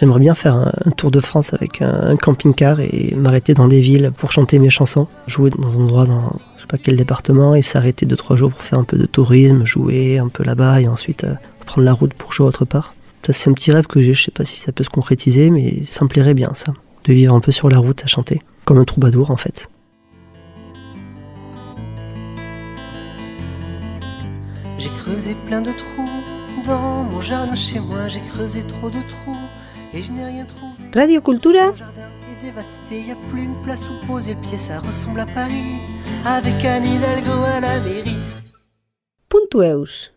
J'aimerais 0.00 0.20
bien 0.20 0.34
faire 0.34 0.56
un, 0.56 0.90
tour 0.96 1.10
de 1.10 1.20
France 1.20 1.52
avec 1.52 1.82
un, 1.82 2.16
camping-car 2.16 2.80
et 2.80 3.14
m'arrêter 3.14 3.52
dans 3.52 3.68
des 3.68 3.82
villes 3.82 4.12
pour 4.16 4.32
chanter 4.32 4.58
mes 4.58 4.70
chansons, 4.70 5.06
jouer 5.26 5.50
dans 5.50 5.78
un 5.78 5.82
endroit 5.82 6.06
dans 6.06 6.32
je 6.56 6.62
sais 6.62 6.66
pas 6.66 6.78
quel 6.78 6.96
département 6.96 7.54
et 7.54 7.60
s'arrêter 7.60 8.06
deux 8.06 8.16
trois 8.16 8.34
jours 8.34 8.50
pour 8.50 8.62
faire 8.62 8.78
un 8.78 8.84
peu 8.84 8.96
de 8.96 9.04
tourisme, 9.04 9.66
jouer 9.66 10.16
un 10.16 10.28
peu 10.28 10.42
là-bas 10.42 10.80
et 10.80 10.88
ensuite 10.88 11.24
euh, 11.24 11.34
prendre 11.66 11.84
la 11.84 11.92
route 11.92 12.14
pour 12.14 12.32
jouer 12.32 12.46
autre 12.46 12.64
part. 12.64 12.94
Ça 13.26 13.34
c'est 13.34 13.50
un 13.50 13.52
petit 13.52 13.72
rêve 13.72 13.88
que 13.88 14.00
j'ai, 14.00 14.14
je 14.14 14.22
sais 14.22 14.30
pas 14.30 14.46
si 14.46 14.56
ça 14.56 14.72
peut 14.72 14.84
se 14.84 14.88
concrétiser, 14.88 15.50
mais 15.50 15.84
ça 15.84 16.02
me 16.06 16.08
plairait 16.08 16.32
bien 16.32 16.54
ça, 16.54 16.72
de 17.04 17.12
vivre 17.12 17.34
un 17.34 17.40
peu 17.40 17.52
sur 17.52 17.68
la 17.68 17.76
route 17.76 18.02
à 18.02 18.06
chanter, 18.06 18.40
comme 18.64 18.78
un 18.78 18.84
troubadour 18.84 19.30
en 19.30 19.36
fait. 19.36 19.68
J'ai 24.78 24.88
creusé 25.00 25.36
plein 25.46 25.60
de 25.60 25.70
trous 25.72 26.64
dans 26.64 27.04
mon 27.04 27.20
jardin 27.20 27.54
chez 27.54 27.80
moi, 27.80 28.08
j'ai 28.08 28.22
creusé 28.32 28.62
trop 28.62 28.88
de 28.88 28.94
trous 28.94 29.36
et 29.92 30.02
je 30.02 30.12
n'ai 30.12 30.24
rien 30.24 30.44
trouvé. 30.44 30.72
Radio 30.94 31.20
Cultura. 31.20 31.68
Est 31.68 32.44
dévasté, 32.44 33.02
y 33.02 33.12
a 33.12 33.16
plus 33.30 33.42
une 33.42 33.60
place 33.62 33.82
où 33.88 34.06
poser 34.06 34.34
le 34.34 34.40
pied, 34.40 34.58
ça 34.58 34.80
ressemble 34.80 35.20
à 35.20 35.26
Paris, 35.26 35.78
avec 36.24 36.64
un 36.64 36.82
Hidalgo 36.82 37.42
à 37.44 37.60
la 37.60 37.80
mairie. 37.80 38.16
Punto 39.28 39.62
eus. 39.62 40.12